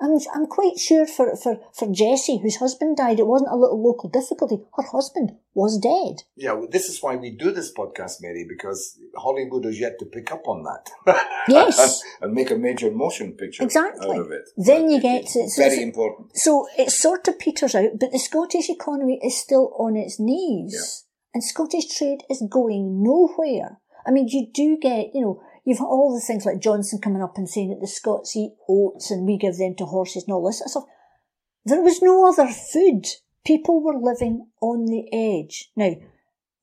I'm, 0.00 0.16
I'm 0.34 0.46
quite 0.46 0.78
sure 0.78 1.06
for, 1.06 1.34
for, 1.36 1.58
for 1.74 1.92
Jessie, 1.92 2.38
whose 2.40 2.56
husband 2.56 2.96
died, 2.96 3.18
it 3.18 3.26
wasn't 3.26 3.50
a 3.50 3.56
little 3.56 3.82
local 3.82 4.08
difficulty. 4.08 4.58
Her 4.76 4.84
husband 4.92 5.32
was 5.54 5.76
dead. 5.78 6.22
Yeah, 6.36 6.52
well, 6.52 6.68
this 6.70 6.88
is 6.88 7.02
why 7.02 7.16
we 7.16 7.30
do 7.30 7.50
this 7.50 7.72
podcast, 7.72 8.22
Mary, 8.22 8.46
because 8.48 8.96
Hollywood 9.16 9.64
has 9.64 9.80
yet 9.80 9.98
to 9.98 10.04
pick 10.06 10.30
up 10.30 10.46
on 10.46 10.62
that. 10.62 11.24
Yes. 11.48 11.78
and, 11.80 11.92
and 12.28 12.34
make 12.34 12.50
a 12.50 12.56
major 12.56 12.90
motion 12.92 13.32
picture 13.32 13.64
Exactly. 13.64 14.16
out 14.16 14.20
of 14.26 14.30
it. 14.30 14.42
Then 14.56 14.86
But 14.86 14.92
you 14.92 15.00
get 15.00 15.22
it's 15.22 15.34
it's- 15.36 15.56
very 15.56 15.72
it's- 15.72 15.84
important. 15.84 16.30
So 16.36 16.68
it 16.78 16.90
sort 16.90 17.26
of 17.26 17.38
peters 17.38 17.74
out, 17.74 17.98
but 17.98 18.12
the 18.12 18.18
Scottish 18.18 18.68
economy 18.70 19.18
is 19.22 19.36
still 19.36 19.74
on 19.78 19.96
its 19.96 20.20
knees. 20.20 21.04
And 21.34 21.42
Scottish 21.42 21.88
trade 21.96 22.22
is 22.30 22.42
going 22.48 23.02
nowhere. 23.02 23.78
I 24.06 24.10
mean, 24.10 24.28
you 24.28 24.46
do 24.52 24.78
get, 24.80 25.08
you 25.14 25.20
know, 25.20 25.42
you've 25.68 25.82
all 25.82 26.14
the 26.14 26.26
things 26.26 26.46
like 26.46 26.62
Johnson 26.62 26.98
coming 26.98 27.20
up 27.20 27.36
and 27.36 27.46
saying 27.46 27.68
that 27.68 27.80
the 27.80 27.86
Scots 27.86 28.34
eat 28.34 28.54
oats 28.70 29.10
and 29.10 29.26
we 29.26 29.36
give 29.36 29.58
them 29.58 29.74
to 29.76 29.84
horses 29.84 30.24
and 30.26 30.32
all 30.32 30.46
this 30.46 30.60
sort 30.60 30.66
of 30.66 30.70
stuff. 30.70 30.84
There 31.66 31.82
was 31.82 32.00
no 32.00 32.26
other 32.26 32.50
food. 32.50 33.04
People 33.44 33.82
were 33.82 34.00
living 34.00 34.46
on 34.62 34.86
the 34.86 35.04
edge. 35.12 35.70
Now, 35.76 35.94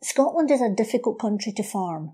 Scotland 0.02 0.50
is 0.50 0.60
a 0.60 0.74
difficult 0.74 1.20
country 1.20 1.52
to 1.52 1.62
farm, 1.62 2.14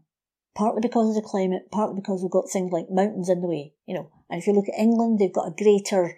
partly 0.54 0.82
because 0.82 1.08
of 1.08 1.16
the 1.16 1.28
climate, 1.28 1.72
partly 1.72 1.96
because 1.96 2.22
we've 2.22 2.30
got 2.30 2.50
things 2.52 2.74
like 2.74 2.92
mountains 2.92 3.30
in 3.30 3.40
the 3.40 3.48
way, 3.48 3.74
you 3.86 3.96
know. 3.96 4.12
And 4.30 4.42
if 4.42 4.48
you 4.48 4.52
look 4.52 4.68
at 4.68 4.78
England, 4.78 5.20
they've 5.20 5.32
got 5.32 5.48
a 5.48 5.64
greater, 5.64 6.18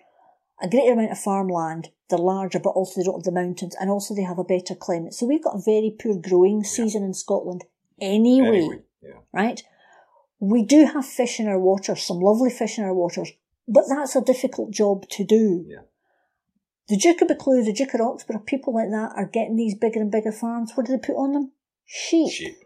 a 0.59 0.67
greater 0.67 0.93
amount 0.93 1.11
of 1.11 1.19
farmland. 1.19 1.89
They're 2.09 2.17
larger, 2.17 2.59
but 2.59 2.71
also 2.71 2.99
they 2.99 3.05
don't 3.05 3.19
have 3.19 3.23
the 3.25 3.31
mountains, 3.31 3.75
and 3.79 3.91
also 3.91 4.15
they 4.15 4.23
have 4.23 4.39
a 4.39 4.43
better 4.43 4.73
climate. 4.73 5.13
So 5.13 5.27
we've 5.27 5.43
got 5.43 5.57
a 5.57 5.61
very 5.63 5.95
poor 6.01 6.17
growing 6.17 6.63
season 6.63 7.03
in 7.03 7.13
Scotland 7.13 7.63
anyway. 8.01 8.57
Anyway, 8.57 8.79
Yeah. 9.03 9.19
Right? 9.31 9.63
We 10.45 10.63
do 10.63 10.85
have 10.85 11.05
fish 11.05 11.39
in 11.39 11.47
our 11.47 11.59
waters, 11.59 12.03
some 12.03 12.19
lovely 12.19 12.49
fish 12.49 12.77
in 12.77 12.83
our 12.83 12.93
waters, 12.93 13.31
but 13.67 13.85
that's 13.87 14.15
a 14.15 14.21
difficult 14.21 14.71
job 14.71 15.07
to 15.11 15.23
do. 15.23 15.63
Yeah. 15.67 15.83
The 16.89 16.97
Duke 16.97 17.21
of 17.21 17.29
Buccleuch, 17.29 17.65
the 17.65 17.71
Duke 17.73 17.93
of 17.93 18.01
Roxburghe, 18.01 18.45
people 18.45 18.73
like 18.75 18.89
that 18.91 19.13
are 19.15 19.25
getting 19.25 19.55
these 19.55 19.73
bigger 19.73 20.01
and 20.01 20.11
bigger 20.11 20.33
farms. 20.33 20.73
What 20.75 20.85
do 20.85 20.91
they 20.91 20.97
put 21.07 21.15
on 21.15 21.31
them? 21.31 21.51
Sheep. 21.85 22.29
Sheep. 22.31 22.57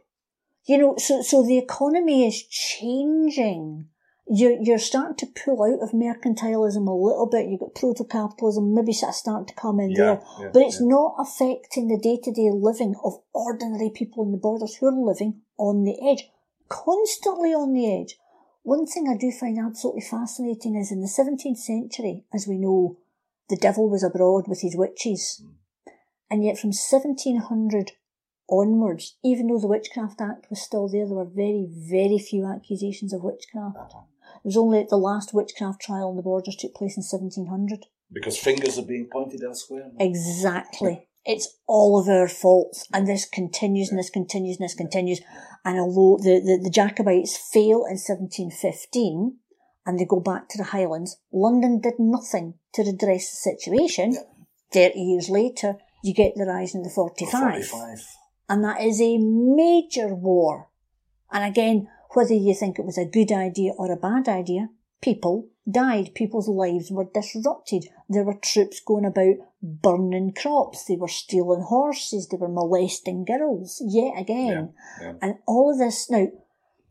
You 0.65 0.79
know, 0.79 0.95
so, 0.97 1.21
so 1.21 1.43
the 1.45 1.59
economy 1.59 2.25
is 2.27 2.43
changing. 2.47 3.87
You're, 4.29 4.57
you're 4.59 4.79
starting 4.79 5.15
to 5.17 5.27
pull 5.27 5.63
out 5.63 5.81
of 5.81 5.91
mercantilism 5.93 6.87
a 6.87 6.91
little 6.91 7.29
bit. 7.31 7.47
You've 7.47 7.61
got 7.61 7.75
proto-capitalism, 7.75 8.73
maybe 8.73 8.91
sort 8.91 9.11
of 9.11 9.15
starting 9.15 9.45
to 9.47 9.53
come 9.53 9.79
in 9.79 9.91
Yeah, 9.91 9.97
there. 9.97 10.21
yeah, 10.41 10.49
But 10.51 10.63
it's 10.63 10.81
yeah. 10.81 10.87
not 10.87 11.15
affecting 11.19 11.87
the 11.87 11.97
day-to-day 12.01 12.49
living 12.53 12.95
of 13.05 13.21
ordinary 13.33 13.91
people 13.93 14.23
in 14.25 14.31
the 14.31 14.37
borders 14.37 14.75
who 14.75 14.87
are 14.87 14.91
living 14.91 15.41
on 15.57 15.85
the 15.85 15.95
edge, 16.11 16.27
constantly 16.69 17.53
on 17.53 17.73
the 17.73 17.91
edge. 17.91 18.17
One 18.63 18.85
thing 18.85 19.07
I 19.07 19.17
do 19.17 19.31
find 19.31 19.57
absolutely 19.57 20.01
fascinating 20.01 20.75
is 20.75 20.91
in 20.91 21.01
the 21.01 21.07
17th 21.07 21.57
century, 21.57 22.25
as 22.33 22.47
we 22.47 22.57
know, 22.57 22.97
the 23.49 23.55
devil 23.55 23.89
was 23.89 24.03
abroad 24.03 24.47
with 24.47 24.61
his 24.61 24.75
witches. 24.75 25.41
Hmm. 25.41 25.91
And 26.29 26.43
yet 26.43 26.57
from 26.57 26.69
1700 26.69 27.93
onwards, 28.49 29.15
even 29.23 29.47
though 29.47 29.59
the 29.59 29.67
Witchcraft 29.67 30.19
Act 30.21 30.49
was 30.49 30.61
still 30.61 30.87
there, 30.89 31.05
there 31.05 31.15
were 31.15 31.25
very, 31.25 31.67
very 31.71 32.19
few 32.19 32.45
accusations 32.45 33.13
of 33.13 33.23
witchcraft. 33.23 33.93
It 34.35 34.45
was 34.45 34.57
only 34.57 34.85
the 34.89 34.97
last 34.97 35.33
witchcraft 35.33 35.81
trial 35.81 36.09
on 36.09 36.15
the 36.15 36.21
borders 36.21 36.55
took 36.55 36.75
place 36.75 36.97
in 36.97 37.03
1700. 37.03 37.85
Because 38.11 38.37
fingers 38.37 38.77
are 38.77 38.85
being 38.85 39.07
pointed 39.11 39.43
elsewhere. 39.43 39.91
Exactly. 39.99 41.06
It's 41.27 41.57
all 41.67 41.99
of 41.99 42.07
our 42.07 42.29
faults, 42.29 42.87
and 42.93 43.05
this 43.05 43.27
continues 43.27 43.89
and 43.89 43.99
this 43.99 44.09
continues 44.09 44.57
and 44.57 44.63
this 44.63 44.73
continues. 44.73 45.19
And 45.65 45.77
although 45.77 46.23
the, 46.23 46.39
the, 46.39 46.61
the 46.63 46.69
Jacobites 46.69 47.35
fail 47.51 47.83
in 47.83 47.99
1715 47.99 49.35
and 49.85 49.99
they 49.99 50.05
go 50.05 50.21
back 50.21 50.47
to 50.47 50.57
the 50.57 50.63
Highlands, 50.63 51.17
London 51.33 51.81
did 51.81 51.95
nothing 51.99 52.53
to 52.75 52.83
redress 52.83 53.29
the 53.29 53.51
situation. 53.51 54.15
30 54.71 54.99
years 54.99 55.29
later, 55.29 55.75
you 56.01 56.13
get 56.13 56.33
the 56.35 56.45
rise 56.45 56.73
in 56.73 56.83
the 56.83 56.89
45. 56.89 57.29
45. 57.29 57.99
And 58.47 58.63
that 58.63 58.79
is 58.79 59.01
a 59.01 59.17
major 59.17 60.15
war. 60.15 60.69
And 61.29 61.43
again, 61.43 61.89
whether 62.11 62.33
you 62.33 62.53
think 62.53 62.79
it 62.79 62.85
was 62.85 62.97
a 62.97 63.05
good 63.05 63.33
idea 63.33 63.73
or 63.77 63.91
a 63.91 63.97
bad 63.97 64.29
idea, 64.29 64.69
people 65.01 65.49
died. 65.69 66.13
People's 66.15 66.47
lives 66.47 66.91
were 66.91 67.09
disrupted. 67.13 67.85
There 68.09 68.23
were 68.23 68.39
troops 68.41 68.79
going 68.79 69.05
about 69.05 69.35
burning 69.61 70.33
crops. 70.33 70.85
They 70.85 70.95
were 70.95 71.07
stealing 71.07 71.61
horses. 71.61 72.27
They 72.27 72.37
were 72.37 72.47
molesting 72.47 73.25
girls 73.25 73.81
yet 73.85 74.13
again. 74.17 74.73
Yeah, 75.01 75.07
yeah. 75.07 75.13
And 75.21 75.35
all 75.47 75.71
of 75.71 75.79
this. 75.79 76.09
Now, 76.09 76.27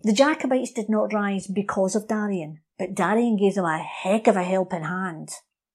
the 0.02 0.12
Jacobites 0.12 0.72
did 0.72 0.88
not 0.88 1.12
rise 1.12 1.46
because 1.46 1.96
of 1.96 2.08
Darien, 2.08 2.60
but 2.78 2.94
Darien 2.94 3.36
gave 3.36 3.54
them 3.54 3.64
a 3.64 3.78
heck 3.78 4.26
of 4.26 4.36
a 4.36 4.44
helping 4.44 4.84
hand. 4.84 5.30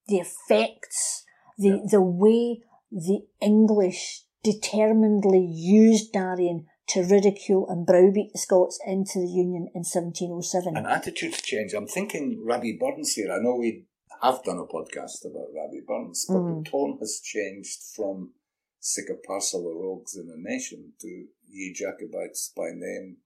The 0.08 0.18
effects, 0.18 1.24
the, 1.58 1.88
the 1.90 2.02
way 2.02 2.62
the 2.92 3.22
English 3.42 4.24
determinedly 4.44 5.46
used 5.46 6.12
Darien 6.14 6.66
to 6.92 7.04
ridicule 7.04 7.68
and 7.70 7.86
browbeat 7.86 8.32
the 8.34 8.40
Scots 8.40 8.80
into 8.86 9.20
the 9.20 9.28
Union 9.28 9.68
in 9.76 9.84
1707. 9.84 10.76
And 10.78 10.88
attitudes 10.88 11.42
change. 11.42 11.74
I'm 11.74 11.88
thinking 11.88 12.44
Rabbie 12.46 12.78
Burns 12.80 13.14
here. 13.14 13.32
I 13.32 13.40
know 13.40 13.56
we 13.56 13.86
have 14.22 14.44
done 14.44 14.58
a 14.60 14.66
podcast 14.66 15.26
about 15.26 15.48
Rabbie 15.56 15.84
Burns, 15.88 16.26
but 16.28 16.38
Mm. 16.40 16.64
the 16.64 16.70
tone 16.70 16.98
has 17.00 17.20
changed 17.24 17.80
from 17.96 18.34
sick 18.80 19.06
a 19.10 19.16
parcel 19.28 19.70
of 19.70 19.76
rogues 19.78 20.16
in 20.16 20.28
a 20.30 20.38
nation 20.52 20.94
to 21.02 21.28
ye 21.50 21.74
Jacobites 21.74 22.52
by 22.56 22.70
name, 22.74 23.18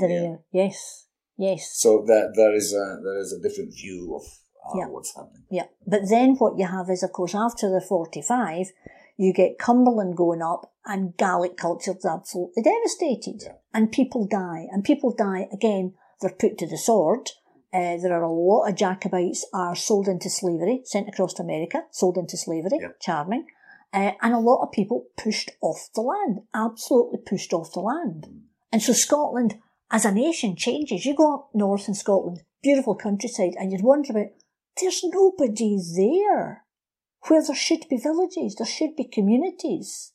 here. 0.00 0.38
Yes, 0.52 1.06
yes. 1.36 1.72
So 1.76 2.04
that 2.06 2.32
there 2.36 2.54
is 2.54 2.72
a 2.74 3.00
there 3.02 3.18
is 3.18 3.32
a 3.32 3.40
different 3.40 3.72
view 3.74 4.14
of 4.16 4.22
uh, 4.66 4.78
Yeah. 4.78 4.88
what's 4.88 5.14
happening. 5.14 5.44
Yeah. 5.50 5.66
But 5.86 6.02
then 6.08 6.36
what 6.36 6.58
you 6.58 6.66
have 6.66 6.88
is, 6.90 7.02
of 7.02 7.12
course, 7.12 7.34
after 7.34 7.70
the 7.70 7.80
45, 7.80 8.72
you 9.16 9.32
get 9.32 9.58
Cumberland 9.58 10.16
going 10.16 10.42
up 10.42 10.72
and 10.84 11.16
Gaelic 11.16 11.56
culture 11.56 11.94
is 11.96 12.04
absolutely 12.04 12.62
devastated. 12.62 13.42
Yeah. 13.44 13.52
And 13.72 13.92
people 13.92 14.26
die. 14.26 14.66
And 14.70 14.84
people 14.84 15.14
die, 15.14 15.48
again, 15.52 15.94
they're 16.20 16.30
put 16.30 16.58
to 16.58 16.66
the 16.66 16.78
sword. 16.78 17.30
Uh, 17.72 17.96
there 17.96 18.12
are 18.12 18.22
a 18.22 18.32
lot 18.32 18.68
of 18.68 18.76
Jacobites 18.76 19.46
are 19.52 19.74
sold 19.74 20.06
into 20.06 20.30
slavery, 20.30 20.82
sent 20.84 21.08
across 21.08 21.34
to 21.34 21.42
America, 21.42 21.82
sold 21.90 22.16
into 22.16 22.36
slavery, 22.36 22.78
Yeah. 22.80 22.88
charming. 23.00 23.46
Uh, 23.92 24.12
and 24.22 24.34
a 24.34 24.38
lot 24.38 24.62
of 24.62 24.72
people 24.72 25.06
pushed 25.16 25.50
off 25.60 25.88
the 25.94 26.00
land, 26.00 26.42
absolutely 26.52 27.18
pushed 27.18 27.52
off 27.52 27.72
the 27.72 27.80
land. 27.80 28.28
And 28.72 28.82
so 28.82 28.92
Scotland, 28.92 29.60
as 29.90 30.04
a 30.04 30.12
nation, 30.12 30.56
changes. 30.56 31.06
You 31.06 31.14
go 31.14 31.34
up 31.34 31.50
north 31.54 31.86
in 31.88 31.94
Scotland, 31.94 32.42
beautiful 32.62 32.96
countryside, 32.96 33.54
and 33.56 33.70
you'd 33.70 33.84
wonder 33.84 34.10
about, 34.10 34.30
there's 34.80 35.02
nobody 35.04 35.78
there 35.96 36.63
where 37.28 37.42
there 37.42 37.56
should 37.56 37.86
be 37.88 37.96
villages, 37.96 38.56
there 38.56 38.66
should 38.66 38.96
be 38.96 39.04
communities. 39.04 40.12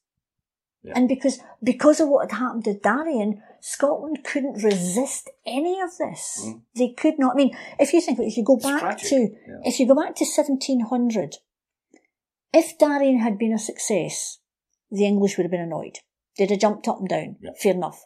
Yeah. 0.84 0.93
And 0.95 1.10
because, 1.10 1.39
because 1.62 2.00
of 2.00 2.08
what 2.08 2.32
had 2.32 2.39
happened 2.39 2.63
to 2.65 2.74
Darien, 2.74 3.41
Scotland 3.60 4.24
couldn't 4.24 4.63
resist 4.63 5.30
any 5.45 5.80
of 5.82 5.89
this. 5.98 6.41
Mm. 6.45 6.62
They 6.76 6.93
could 6.98 7.15
not. 7.19 7.34
I 7.34 7.36
mean, 7.36 7.58
if 7.80 7.91
you 7.91 8.00
think, 8.00 8.19
if 8.19 8.38
you 8.38 8.45
go 8.45 8.56
It's 8.56 8.65
back 8.65 8.80
tragic, 8.80 9.10
to, 9.10 9.15
yeah. 9.15 9.60
if 9.63 9.80
you 9.80 9.88
go 9.88 9.95
back 9.95 10.15
to 10.15 10.24
1700, 10.24 11.36
if 12.54 12.78
Darien 12.78 13.19
had 13.19 13.38
been 13.38 13.54
a 13.54 13.60
success, 13.60 14.39
the 14.89 15.06
English 15.06 15.38
would 15.38 15.43
have 15.43 15.52
been 15.52 15.60
annoyed. 15.60 16.00
They'd 16.38 16.50
have 16.50 16.60
jumped 16.60 16.88
up 16.88 17.00
and 17.00 17.10
down. 17.10 17.36
Yeah. 17.41 17.52
Fair 17.62 17.74
enough. 17.74 18.06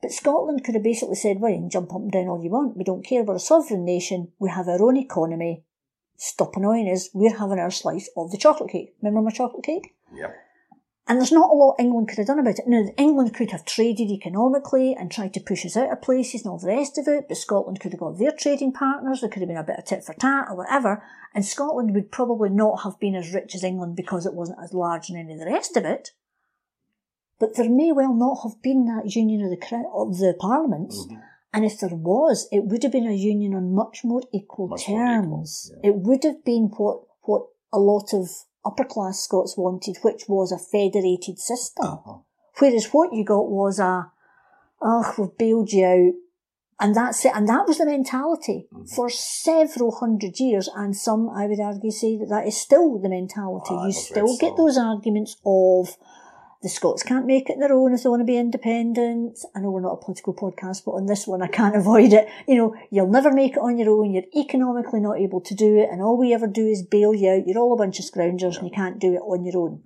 But 0.00 0.12
Scotland 0.12 0.62
could 0.62 0.76
have 0.76 0.84
basically 0.84 1.16
said, 1.16 1.40
well, 1.40 1.50
you 1.50 1.58
can 1.58 1.70
jump 1.70 1.92
up 1.92 2.00
and 2.00 2.12
down 2.12 2.28
all 2.28 2.42
you 2.42 2.50
want. 2.50 2.76
We 2.76 2.84
don't 2.84 3.04
care. 3.04 3.24
We're 3.24 3.34
a 3.34 3.40
sovereign 3.40 3.84
nation. 3.84 4.30
We 4.38 4.50
have 4.50 4.68
our 4.68 4.80
own 4.80 4.96
economy. 4.96 5.64
Stop 6.20 6.56
annoying 6.56 6.90
us. 6.90 7.10
We're 7.14 7.38
having 7.38 7.60
our 7.60 7.70
slice 7.70 8.10
of 8.16 8.32
the 8.32 8.38
chocolate 8.38 8.70
cake. 8.70 8.92
Remember 9.00 9.22
my 9.22 9.30
chocolate 9.30 9.64
cake? 9.64 9.94
Yep. 10.12 10.36
And 11.06 11.18
there's 11.18 11.30
not 11.30 11.50
a 11.50 11.54
lot 11.54 11.76
England 11.78 12.08
could 12.08 12.18
have 12.18 12.26
done 12.26 12.40
about 12.40 12.58
it. 12.58 12.66
Now, 12.66 12.84
England 12.98 13.34
could 13.34 13.52
have 13.52 13.64
traded 13.64 14.10
economically 14.10 14.96
and 14.98 15.10
tried 15.10 15.32
to 15.34 15.40
push 15.40 15.64
us 15.64 15.76
out 15.76 15.92
of 15.92 16.02
places 16.02 16.42
and 16.42 16.50
all 16.50 16.58
the 16.58 16.66
rest 16.66 16.98
of 16.98 17.06
it, 17.06 17.26
but 17.28 17.36
Scotland 17.36 17.78
could 17.78 17.92
have 17.92 18.00
got 18.00 18.18
their 18.18 18.32
trading 18.32 18.72
partners. 18.72 19.20
There 19.20 19.30
could 19.30 19.40
have 19.40 19.48
been 19.48 19.56
a 19.56 19.62
bit 19.62 19.78
of 19.78 19.84
tit 19.84 20.04
for 20.04 20.12
tat 20.14 20.48
or 20.50 20.56
whatever. 20.56 21.02
And 21.34 21.46
Scotland 21.46 21.94
would 21.94 22.10
probably 22.10 22.50
not 22.50 22.82
have 22.82 22.98
been 22.98 23.14
as 23.14 23.32
rich 23.32 23.54
as 23.54 23.62
England 23.62 23.94
because 23.94 24.26
it 24.26 24.34
wasn't 24.34 24.58
as 24.62 24.74
large 24.74 25.08
in 25.08 25.16
any 25.16 25.34
of 25.34 25.38
the 25.38 25.46
rest 25.46 25.76
of 25.76 25.84
it. 25.84 26.10
But 27.38 27.54
there 27.54 27.70
may 27.70 27.92
well 27.92 28.12
not 28.12 28.40
have 28.42 28.60
been 28.60 28.86
that 28.86 29.14
union 29.14 29.42
of 29.42 29.50
the, 29.50 29.88
of 29.94 30.18
the 30.18 30.34
parliaments. 30.38 31.06
Mhm. 31.08 31.22
And 31.58 31.64
if 31.66 31.80
there 31.80 31.90
was, 31.92 32.46
it 32.52 32.66
would 32.66 32.84
have 32.84 32.92
been 32.92 33.08
a 33.08 33.12
union 33.12 33.52
on 33.52 33.74
much 33.74 34.04
more 34.04 34.22
equal 34.32 34.68
Much 34.68 34.88
more 34.88 34.96
equal, 35.02 35.22
terms. 35.22 35.72
yeah. 35.82 35.90
It 35.90 35.94
would 35.96 36.22
have 36.22 36.44
been 36.44 36.70
what, 36.76 37.00
what 37.22 37.42
a 37.72 37.80
lot 37.80 38.14
of 38.14 38.28
upper 38.64 38.84
class 38.84 39.24
Scots 39.24 39.56
wanted, 39.58 39.96
which 40.02 40.28
was 40.28 40.52
a 40.52 40.58
federated 40.58 41.40
system. 41.40 41.84
Uh-huh. 41.84 42.18
Whereas 42.58 42.86
what 42.92 43.12
you 43.12 43.24
got 43.24 43.50
was 43.50 43.80
a, 43.80 44.12
oh, 44.80 45.14
we've 45.18 45.36
bailed 45.36 45.72
you 45.72 45.84
out. 45.84 46.12
And 46.80 46.94
that's 46.94 47.24
it. 47.24 47.32
And 47.34 47.48
that 47.48 47.66
was 47.66 47.78
the 47.78 47.86
mentality 47.86 48.68
Mhm. 48.72 48.88
for 48.94 49.10
several 49.10 49.96
hundred 49.96 50.38
years. 50.38 50.70
And 50.76 50.94
some, 50.94 51.28
I 51.28 51.48
would 51.48 51.58
argue, 51.58 51.90
say 51.90 52.16
that 52.18 52.28
that 52.28 52.46
is 52.46 52.56
still 52.56 52.98
the 53.00 53.08
mentality. 53.08 53.74
Ah, 53.76 53.86
you 53.86 53.92
still 53.92 54.36
get 54.36 54.56
so. 54.56 54.62
those 54.62 54.78
arguments 54.78 55.36
of 55.44 55.96
the 56.60 56.68
Scots 56.68 57.04
can't 57.04 57.26
make 57.26 57.48
it 57.48 57.54
on 57.54 57.60
their 57.60 57.72
own 57.72 57.94
if 57.94 58.02
they 58.02 58.08
want 58.08 58.20
to 58.20 58.24
be 58.24 58.36
independent. 58.36 59.38
I 59.54 59.60
know 59.60 59.70
we're 59.70 59.80
not 59.80 59.98
a 60.00 60.04
political 60.04 60.34
podcast, 60.34 60.84
but 60.84 60.92
on 60.92 61.06
this 61.06 61.26
one 61.26 61.42
I 61.42 61.46
can't 61.46 61.76
avoid 61.82 62.12
it. 62.12 62.28
You 62.48 62.56
know, 62.56 62.74
you'll 62.90 63.10
never 63.10 63.32
make 63.32 63.52
it 63.52 63.60
on 63.60 63.78
your 63.78 63.90
own. 63.90 64.12
You're 64.12 64.24
economically 64.36 65.00
not 65.00 65.20
able 65.20 65.40
to 65.42 65.54
do 65.54 65.78
it. 65.78 65.88
And 65.90 66.02
all 66.02 66.18
we 66.18 66.34
ever 66.34 66.48
do 66.48 66.66
is 66.66 66.82
bail 66.82 67.14
you 67.14 67.30
out. 67.30 67.46
You're 67.46 67.58
all 67.58 67.74
a 67.74 67.76
bunch 67.76 67.98
of 68.00 68.04
scroungers 68.04 68.56
and 68.56 68.66
you 68.66 68.72
can't 68.74 68.98
do 68.98 69.14
it 69.14 69.20
on 69.20 69.44
your 69.44 69.62
own. 69.62 69.82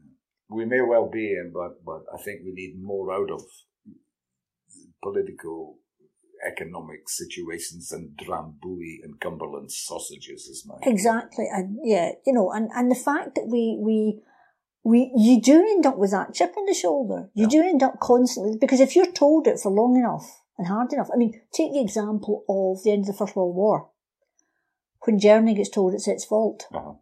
We 0.49 0.65
may 0.65 0.81
well 0.81 1.11
be 1.11 1.33
in, 1.33 1.53
but 1.53 1.85
but 1.85 2.05
I 2.13 2.23
think 2.23 2.41
we 2.45 2.53
need 2.53 2.83
more 2.83 3.13
out 3.13 3.31
of 3.31 3.43
political, 5.03 5.79
economic 6.47 7.09
situations 7.09 7.89
than 7.89 8.15
Drambuie 8.23 8.99
and 9.03 9.19
Cumberland 9.21 9.73
sausages, 9.73 10.47
is 10.47 10.65
my 10.67 10.75
Exactly, 10.83 11.47
and 11.51 11.79
yeah, 11.83 12.13
you 12.27 12.33
know, 12.33 12.51
and 12.53 12.71
and 12.75 12.91
the 12.91 12.97
fact 12.97 13.35
that 13.35 13.47
we 13.51 13.79
we 13.81 14.21
we 14.85 15.13
you 15.17 15.41
do 15.41 15.57
end 15.61 15.87
up 15.87 15.97
with 15.99 16.11
that 16.11 16.35
chip 16.35 16.55
on 16.57 16.67
the 16.67 16.75
shoulder. 16.75 17.31
You 17.35 17.45
Yeah. 17.45 17.49
do 17.51 17.63
end 17.63 17.83
up 17.83 18.01
constantly 18.01 18.57
because 18.59 18.81
if 18.81 18.95
you're 18.97 19.07
told 19.13 19.47
it 19.47 19.61
for 19.61 19.71
long 19.71 19.97
enough 19.97 20.43
and 20.59 20.67
hard 20.67 20.93
enough, 20.93 21.09
I 21.13 21.17
mean, 21.17 21.41
take 21.53 21.73
the 21.73 21.81
example 21.81 22.45
of 22.49 22.83
the 22.83 22.91
end 22.93 23.03
of 23.03 23.07
the 23.09 23.13
First 23.13 23.37
World 23.37 23.55
War, 23.57 23.89
when 25.05 25.19
Germany 25.19 25.55
gets 25.55 25.69
told 25.71 25.95
it's 25.95 26.09
its 26.09 26.25
fault. 26.25 26.67
Uh-huh. 26.73 26.95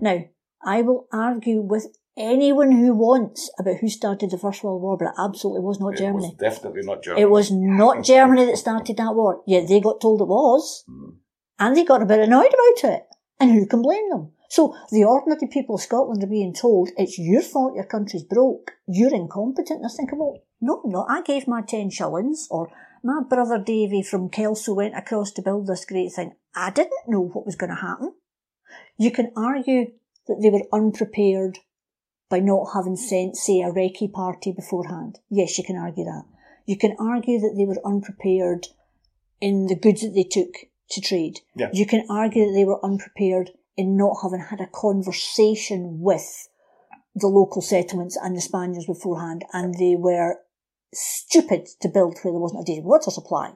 Now, 0.00 0.24
I 0.64 0.82
will 0.82 1.06
argue 1.12 1.60
with 1.60 1.86
anyone 2.16 2.72
who 2.72 2.94
wants 2.94 3.50
about 3.58 3.76
who 3.78 3.88
started 3.88 4.30
the 4.30 4.38
First 4.38 4.62
World 4.62 4.82
War, 4.82 4.96
but 4.96 5.08
it 5.08 5.14
absolutely 5.18 5.62
was 5.62 5.80
not 5.80 5.94
It 5.94 5.98
Germany. 5.98 6.28
was 6.28 6.34
definitely 6.34 6.82
not 6.84 7.02
Germany. 7.02 7.22
It 7.22 7.30
was 7.30 7.50
not 7.50 8.04
Germany 8.12 8.44
that 8.46 8.56
started 8.58 8.96
that 8.98 9.14
war. 9.14 9.42
Yeah, 9.46 9.64
they 9.66 9.80
got 9.80 10.00
told 10.00 10.20
it 10.20 10.28
was 10.28 10.84
Mm. 10.88 11.16
and 11.58 11.76
they 11.76 11.84
got 11.84 12.02
a 12.02 12.06
bit 12.06 12.20
annoyed 12.20 12.52
about 12.54 12.90
it. 12.94 13.06
And 13.40 13.50
who 13.52 13.66
can 13.66 13.82
blame 13.82 14.08
them? 14.10 14.32
So 14.52 14.76
the 14.90 15.04
ordinary 15.04 15.48
people 15.50 15.76
of 15.76 15.80
Scotland 15.80 16.22
are 16.22 16.26
being 16.26 16.52
told 16.52 16.90
it's 16.98 17.18
your 17.18 17.40
fault 17.40 17.74
your 17.74 17.86
country's 17.86 18.22
broke, 18.22 18.72
you're 18.86 19.14
incompetent. 19.14 19.80
And 19.80 19.86
I 19.86 19.88
think, 19.88 20.10
well, 20.12 20.42
no, 20.60 20.82
I'm. 20.84 21.20
I 21.20 21.22
gave 21.22 21.48
my 21.48 21.62
10 21.62 21.88
shillings 21.88 22.48
or 22.50 22.70
my 23.02 23.22
brother 23.26 23.58
Davy 23.58 24.02
from 24.02 24.28
Kelso 24.28 24.74
went 24.74 24.94
across 24.94 25.32
to 25.32 25.42
build 25.42 25.68
this 25.68 25.86
great 25.86 26.12
thing. 26.12 26.34
I 26.54 26.68
didn't 26.68 27.08
know 27.08 27.22
what 27.22 27.46
was 27.46 27.56
going 27.56 27.70
to 27.70 27.80
happen. 27.80 28.12
You 28.98 29.10
can 29.10 29.32
argue 29.34 29.92
that 30.28 30.40
they 30.42 30.50
were 30.50 30.68
unprepared 30.70 31.60
by 32.28 32.40
not 32.40 32.72
having 32.74 32.96
sent, 32.96 33.38
say, 33.38 33.62
a 33.62 33.72
recce 33.72 34.12
party 34.12 34.52
beforehand. 34.52 35.18
Yes, 35.30 35.56
you 35.56 35.64
can 35.64 35.78
argue 35.78 36.04
that. 36.04 36.24
You 36.66 36.76
can 36.76 36.94
argue 37.00 37.40
that 37.40 37.54
they 37.56 37.64
were 37.64 37.80
unprepared 37.86 38.66
in 39.40 39.68
the 39.68 39.76
goods 39.76 40.02
that 40.02 40.12
they 40.14 40.24
took 40.24 40.68
to 40.90 41.00
trade. 41.00 41.40
Yeah. 41.56 41.70
You 41.72 41.86
can 41.86 42.04
argue 42.10 42.44
that 42.44 42.54
they 42.54 42.66
were 42.66 42.84
unprepared 42.84 43.52
in 43.76 43.96
not 43.96 44.16
having 44.22 44.40
had 44.40 44.60
a 44.60 44.66
conversation 44.72 45.98
with 46.00 46.48
the 47.14 47.26
local 47.28 47.62
settlements 47.62 48.16
and 48.20 48.36
the 48.36 48.40
Spaniards 48.40 48.86
beforehand, 48.86 49.44
and 49.52 49.74
they 49.78 49.96
were 49.96 50.36
stupid 50.94 51.66
to 51.80 51.88
build 51.88 52.18
where 52.22 52.32
there 52.32 52.40
wasn't 52.40 52.60
a 52.62 52.64
decent 52.64 52.86
water 52.86 53.10
supply. 53.10 53.52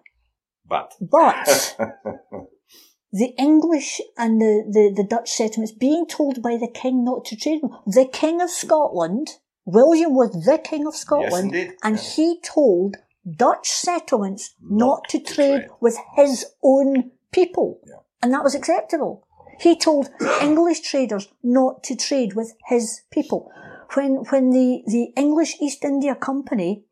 But 0.69 0.95
But 1.01 1.77
the 3.13 3.35
English 3.39 4.01
and 4.17 4.41
the, 4.41 4.65
the, 4.71 5.03
the 5.03 5.09
Dutch 5.09 5.31
settlements 5.31 5.73
being 5.73 6.07
told 6.07 6.43
by 6.43 6.57
the 6.57 6.69
king 6.73 7.05
not 7.05 7.25
to 7.27 7.37
trade 7.37 7.61
with 7.63 7.73
them. 7.73 7.81
The 7.87 8.07
king 8.11 8.41
of 8.41 8.51
Scotland, 8.51 9.29
William 9.65 10.15
was 10.15 10.33
the 10.33 10.59
king 10.59 10.87
of 10.87 10.95
Scotland, 10.95 11.55
indeed. 11.55 11.75
and 11.83 11.99
he 11.99 12.41
told 12.43 12.97
Dutch 13.31 13.69
settlements 13.69 14.55
not, 14.61 14.87
Not 14.87 15.09
to 15.11 15.19
to 15.19 15.35
trade 15.35 15.59
trade. 15.61 15.69
with 15.81 15.97
his 16.17 16.47
own 16.63 17.13
people. 17.33 17.81
Yeah. 17.87 17.95
And 18.23 18.33
that 18.33 18.45
was 18.45 18.55
acceptable. 18.55 19.26
He 19.59 19.77
told 19.77 20.11
English 20.41 20.81
traders 20.81 21.29
not 21.43 21.83
to 21.85 21.97
trade 21.97 22.35
with 22.35 22.55
his 22.67 23.03
people. 23.11 23.51
When, 23.95 24.25
when 24.31 24.51
the, 24.51 24.83
the 24.87 25.13
English 25.17 25.57
East 25.61 25.85
India 25.85 26.15
Company 26.15 26.85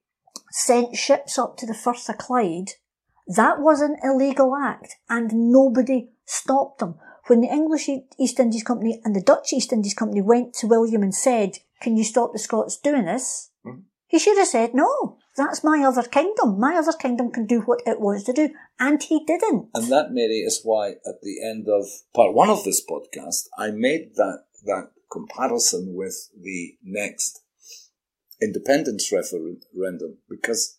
sent 0.51 0.97
ships 0.97 1.39
up 1.39 1.57
to 1.59 1.67
the 1.67 1.75
Firth 1.75 2.09
of 2.09 2.19
Clyde, 2.19 2.71
that 3.27 3.61
was 3.61 3.81
an 3.81 3.97
illegal 4.03 4.55
act 4.55 4.97
and 5.09 5.51
nobody 5.51 6.11
stopped 6.25 6.79
them. 6.79 6.97
When 7.27 7.41
the 7.41 7.49
English 7.49 7.89
East 8.19 8.39
Indies 8.39 8.63
Company 8.63 9.01
and 9.05 9.17
the 9.17 9.23
Dutch 9.23 9.53
East 9.53 9.73
Indies 9.73 9.95
Company 9.95 10.21
went 10.21 10.53
to 10.55 10.67
William 10.67 11.03
and 11.03 11.15
said, 11.15 11.59
can 11.81 11.97
you 11.97 12.05
stop 12.05 12.33
the 12.33 12.39
Scots 12.39 12.77
doing 12.77 13.07
this? 13.07 13.51
Hmm. 13.65 13.81
He 14.07 14.19
should 14.19 14.39
have 14.39 14.49
said, 14.49 14.75
no, 14.75 15.19
that's 15.37 15.65
my 15.65 15.83
other 15.85 16.03
kingdom. 16.03 16.59
My 16.61 16.77
other 16.77 16.93
kingdom 16.93 17.31
can 17.31 17.47
do 17.47 17.61
what 17.61 17.81
it 17.87 18.01
wants 18.01 18.25
to 18.25 18.33
do. 18.33 18.51
And 18.79 19.03
he 19.03 19.25
didn't. 19.25 19.69
And 19.75 19.91
that, 19.91 20.13
Mary, 20.13 20.39
is 20.39 20.61
why 20.63 20.91
at 20.91 21.23
the 21.23 21.43
end 21.45 21.67
of 21.69 21.87
part 22.15 22.35
one 22.35 22.51
of 22.51 22.65
this 22.65 22.85
podcast, 22.85 23.49
I 23.59 23.71
made 23.71 24.15
that, 24.17 24.45
that 24.65 24.91
comparison 25.11 25.95
with 25.95 26.31
the 26.41 26.77
next 26.83 27.43
independence 28.41 29.11
referendum 29.13 30.19
because 30.29 30.79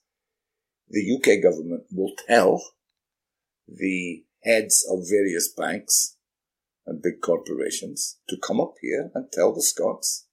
the 0.90 1.16
UK 1.16 1.42
government 1.42 1.84
will 1.92 2.14
tell 2.28 2.62
the 3.68 4.24
heads 4.44 4.86
of 4.90 5.10
various 5.10 5.52
banks 5.52 6.18
and 6.86 7.02
big 7.02 7.22
corporations 7.22 8.20
to 8.30 8.38
come 8.38 8.62
up 8.62 8.76
here 8.82 9.10
and 9.16 9.32
tell 9.32 9.54
the 9.54 9.64
Scots 9.64 10.28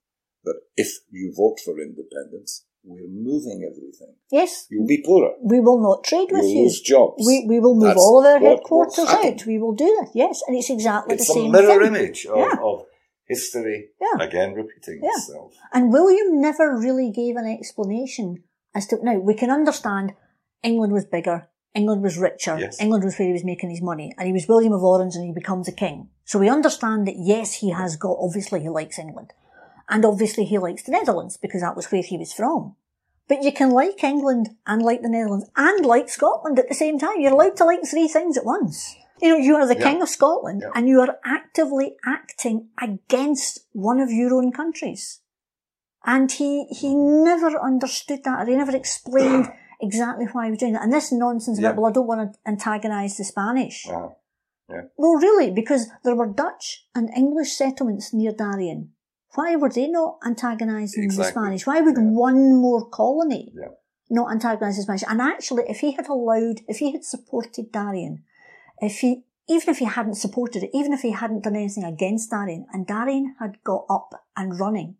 that 0.45 0.61
if 0.77 0.99
you 1.11 1.33
vote 1.35 1.59
for 1.65 1.81
independence, 1.81 2.67
we're 2.85 3.09
moving 3.09 3.63
everything. 3.71 4.15
Yes, 4.31 4.67
You'll 4.71 4.87
be 4.87 5.03
poorer. 5.05 5.33
we 5.43 5.61
will 5.61 5.81
not 5.81 6.05
trade 6.05 6.29
with 6.33 6.43
You'll 6.43 6.53
you. 6.55 6.63
lose 6.65 6.81
jobs. 6.81 7.25
We, 7.27 7.47
we 7.49 7.61
will 7.61 7.75
move 7.75 7.85
That's 7.95 8.01
all 8.01 8.21
of 8.27 8.27
our 8.27 8.39
headquarters 8.41 8.99
out. 9.09 9.47
We 9.47 9.59
will 9.59 9.73
do 9.75 9.85
that. 10.01 10.11
Yes. 10.15 10.43
And 10.47 10.57
it's 10.57 10.71
exactly 10.71 11.15
it's 11.15 11.27
the 11.29 11.33
a 11.33 11.43
same 11.43 11.53
mirror 11.53 11.85
thing. 11.85 11.95
image 11.95 12.27
of, 12.27 12.39
Yeah. 12.39 12.57
of 12.63 12.85
history 13.27 13.91
Yeah. 14.01 14.25
again 14.25 14.55
repeating 14.55 15.01
Yeah. 15.03 15.11
itself. 15.17 15.53
And 15.73 15.93
William 15.93 16.41
never 16.41 16.77
really 16.77 17.11
gave 17.11 17.37
an 17.37 17.47
explanation 17.47 18.43
as 18.75 18.87
to, 18.89 18.99
now 19.03 19.19
we 19.19 19.35
can 19.35 19.51
understand 19.51 20.15
England 20.63 20.93
was 20.93 21.05
bigger, 21.05 21.49
England 21.75 22.03
was 22.03 22.19
richer, 22.19 22.59
Yes. 22.59 22.81
England 22.81 23.05
was 23.05 23.19
where 23.19 23.29
he 23.29 23.33
was 23.33 23.45
making 23.45 23.71
his 23.71 23.81
money, 23.83 24.13
and 24.19 24.27
he 24.27 24.33
was 24.33 24.47
William 24.49 24.73
of 24.73 24.83
Orange 24.83 25.15
and 25.15 25.25
he 25.25 25.33
becomes 25.33 25.69
a 25.69 25.73
king. 25.73 26.09
So 26.25 26.39
we 26.39 26.49
understand 26.49 27.07
that 27.07 27.17
yes, 27.19 27.55
he 27.55 27.71
has 27.71 27.97
got, 27.97 28.17
obviously 28.21 28.61
he 28.61 28.69
likes 28.69 28.99
England. 28.99 29.33
And 29.93 30.05
obviously 30.07 30.45
he 30.47 30.57
likes 30.59 30.83
the 30.85 30.93
Netherlands 30.93 31.37
because 31.37 31.61
that 31.61 31.77
was 31.77 31.93
where 31.93 32.03
he 32.03 32.17
was 32.17 32.33
from. 32.33 32.77
But 33.29 33.43
you 33.43 33.53
can 33.53 33.71
like 33.71 34.03
England 34.03 34.49
and 34.67 34.81
like 34.83 35.03
the 35.03 35.09
Netherlands 35.11 35.49
and 35.55 35.85
like 35.85 36.09
Scotland 36.09 36.59
at 36.59 36.69
the 36.71 36.75
same 36.75 36.99
time. 36.99 37.21
You're 37.21 37.33
allowed 37.35 37.57
to 37.59 37.65
like 37.67 37.81
three 37.89 38.09
things 38.09 38.37
at 38.39 38.47
once. 38.47 38.97
You 39.21 39.29
know, 39.29 39.37
you 39.37 39.55
are 39.57 39.67
the 39.67 39.77
Yeah. 39.79 39.89
king 39.91 40.03
of 40.03 40.09
Scotland 40.09 40.63
Yeah. 40.63 40.71
and 40.75 40.89
you 40.89 41.01
are 41.03 41.19
actively 41.25 41.97
acting 42.07 42.71
against 42.81 43.67
one 43.73 44.01
of 44.01 44.11
your 44.11 44.35
own 44.35 44.51
countries. 44.51 45.21
And 46.05 46.33
he, 46.33 46.65
he 46.71 46.95
never 46.95 47.51
understood 47.61 48.25
that 48.25 48.41
or 48.41 48.51
he 48.51 48.57
never 48.57 48.75
explained 48.75 49.47
exactly 49.81 50.27
why 50.33 50.47
he 50.47 50.51
was 50.53 50.59
doing 50.61 50.73
that. 50.73 50.83
And 50.83 50.93
this 50.93 51.13
nonsense 51.13 51.61
Yeah. 51.61 51.69
about, 51.71 51.77
well, 51.83 51.91
I 51.91 51.93
don't 51.93 52.07
want 52.09 52.33
to 52.33 52.39
antagonise 52.47 53.19
the 53.19 53.25
Spanish. 53.25 53.87
Uh, 53.89 54.09
Well, 54.97 55.17
really, 55.29 55.51
because 55.51 55.91
there 56.03 56.17
were 56.17 56.29
Dutch 56.45 56.87
and 56.95 57.11
English 57.15 57.53
settlements 57.53 58.15
near 58.15 58.33
Darien. 58.33 58.93
Why 59.35 59.57
were 59.57 59.71
they 59.71 59.89
not 59.89 60.19
antagonising 60.25 61.09
the 61.09 61.25
Spanish? 61.25 61.67
Why 61.67 61.81
would 61.81 61.97
Yeah. 61.97 62.03
one 62.03 62.57
more 62.57 62.89
colony 62.89 63.53
Yeah. 63.55 63.69
not 64.11 64.31
antagonise 64.31 64.77
the 64.77 64.83
Spanish? 64.83 65.05
And 65.09 65.21
actually, 65.21 65.65
if 65.69 65.81
he 65.81 65.93
had 65.93 66.09
allowed, 66.09 66.61
if 66.69 66.79
he 66.79 66.93
had 66.93 67.05
supported 67.05 67.73
Darien, 67.73 68.25
if 68.81 69.01
he, 69.01 69.25
even 69.49 69.71
if 69.71 69.79
he 69.79 69.87
hadn't 69.87 70.15
supported 70.17 70.63
it, 70.65 70.71
even 70.75 70.93
if 70.93 71.01
he 71.01 71.11
hadn't 71.13 71.45
done 71.45 71.57
anything 71.57 71.85
against 71.85 72.31
Darien, 72.31 72.67
and 72.73 72.87
Darien 72.87 73.35
had 73.41 73.63
got 73.65 73.87
up 73.89 74.11
and 74.37 74.59
running, 74.61 74.97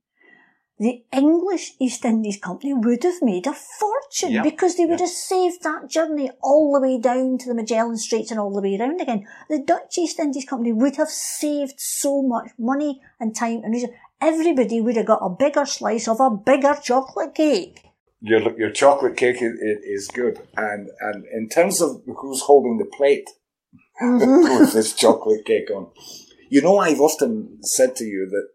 the 0.79 1.05
English 1.13 1.75
East 1.79 2.05
Indies 2.05 2.39
Company 2.41 2.73
would 2.75 3.05
have 3.05 3.23
made 3.23 3.47
a 3.47 3.53
fortune 3.53 4.33
Yeah. 4.33 4.43
because 4.43 4.77
they 4.77 4.85
would 4.87 4.99
have 4.99 5.09
saved 5.11 5.63
that 5.63 5.87
journey 5.89 6.31
all 6.43 6.73
the 6.73 6.81
way 6.81 6.99
down 6.99 7.39
to 7.39 7.47
the 7.49 7.55
Magellan 7.55 7.97
Straits 7.97 8.33
and 8.33 8.41
all 8.41 8.51
the 8.53 8.61
way 8.63 8.77
around 8.77 9.01
again. 9.01 9.25
The 9.49 9.61
Dutch 9.61 9.97
East 9.99 10.19
Indies 10.19 10.45
Company 10.45 10.73
would 10.73 10.97
have 10.97 11.11
saved 11.11 11.75
so 11.79 12.21
much 12.23 12.51
money 12.59 13.01
and 13.21 13.33
time 13.37 13.61
and 13.63 13.73
reason. 13.73 13.91
Everybody 14.23 14.81
would 14.81 14.97
have 14.97 15.07
got 15.07 15.19
a 15.21 15.31
bigger 15.31 15.67
slice 15.67 16.07
of 16.09 16.21
a 16.21 16.31
bigger 16.31 16.75
chocolate 16.83 17.35
cake. 17.35 17.81
your 18.21 18.57
your 18.59 18.71
chocolate 18.71 19.17
cake 19.17 19.43
is, 19.43 19.55
is 19.97 20.09
good, 20.09 20.39
and 20.57 20.89
and 21.01 21.25
in 21.39 21.49
terms 21.49 21.81
of 21.83 22.03
who's 22.19 22.43
holding 22.43 22.79
the 22.79 22.85
plate 22.99 23.29
Mhm. 24.01 24.61
with 24.61 24.73
this 24.73 24.93
chocolate 24.95 25.45
cake 25.45 25.71
on, 25.77 25.89
you 26.51 26.61
know, 26.63 26.79
I've 26.79 27.01
often 27.01 27.59
said 27.63 27.97
to 27.97 28.05
you 28.05 28.29
that 28.35 28.47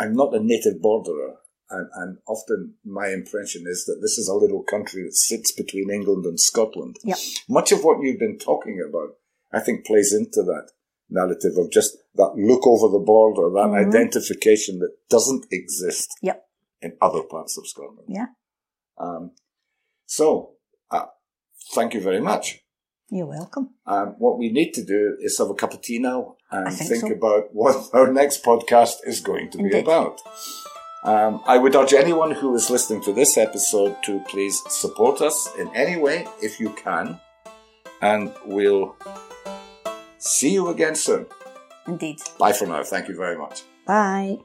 I'm 0.00 0.14
not 0.14 0.34
a 0.34 0.40
native 0.42 0.80
borderer, 0.80 1.32
and, 1.70 1.88
and 2.00 2.18
often 2.26 2.74
my 2.84 3.08
impression 3.08 3.62
is 3.66 3.84
that 3.86 4.00
this 4.02 4.16
is 4.18 4.28
a 4.28 4.34
little 4.42 4.62
country 4.74 5.02
that 5.04 5.14
sits 5.14 5.52
between 5.52 5.90
England 5.90 6.24
and 6.24 6.38
Scotland. 6.40 6.96
Yep. 7.04 7.18
Much 7.48 7.70
of 7.72 7.84
what 7.84 8.00
you've 8.02 8.18
been 8.18 8.38
talking 8.38 8.76
about, 8.88 9.10
I 9.52 9.60
think, 9.60 9.86
plays 9.86 10.12
into 10.12 10.42
that 10.52 10.66
narrative 11.12 11.52
of 11.58 11.70
just 11.70 11.96
that 12.14 12.32
look 12.36 12.66
over 12.66 12.88
the 12.88 13.04
border, 13.04 13.50
that 13.50 13.68
Mhm. 13.70 13.86
identification 13.88 14.78
that 14.80 14.92
doesn't 15.08 15.46
exist 15.50 16.08
Yep. 16.22 16.44
in 16.80 16.96
other 17.00 17.22
parts 17.22 17.56
of 17.58 17.66
Scotland. 17.66 18.08
Yeah. 18.08 18.26
Um, 18.98 19.32
so, 20.06 20.56
uh, 20.90 21.06
thank 21.74 21.94
you 21.94 22.00
very 22.00 22.20
much. 22.20 22.60
You're 23.10 23.26
welcome. 23.26 23.74
Um, 23.86 24.14
what 24.18 24.38
we 24.38 24.50
need 24.50 24.72
to 24.72 24.84
do 24.84 25.16
is 25.20 25.36
have 25.38 25.50
a 25.50 25.54
cup 25.54 25.74
of 25.74 25.82
tea 25.82 25.98
now 25.98 26.36
and 26.50 26.72
think 26.74 26.90
think 26.90 27.02
so. 27.02 27.12
about 27.12 27.54
what 27.54 27.76
our 27.94 28.10
next 28.12 28.42
podcast 28.42 28.96
is 29.06 29.20
going 29.20 29.50
to 29.50 29.58
be 29.58 29.78
about. 29.78 30.20
Um, 31.04 31.42
I 31.46 31.58
would 31.58 31.74
urge 31.74 31.92
anyone 31.94 32.30
who 32.30 32.54
is 32.54 32.70
listening 32.70 33.02
to 33.02 33.12
this 33.12 33.36
episode 33.36 33.96
to 34.04 34.20
please 34.28 34.62
support 34.70 35.20
us 35.20 35.48
in 35.58 35.68
any 35.74 36.00
way 36.00 36.26
if 36.40 36.58
you 36.60 36.70
can. 36.70 37.20
And 38.00 38.32
we'll 38.46 38.96
see 40.22 40.50
you 40.50 40.68
again 40.68 40.94
soon. 40.94 41.26
Indeed. 41.86 42.20
Bye 42.38 42.52
for 42.52 42.66
now. 42.66 42.82
Thank 42.84 43.08
you 43.08 43.16
very 43.16 43.36
much. 43.36 43.62
Bye. 43.86 44.38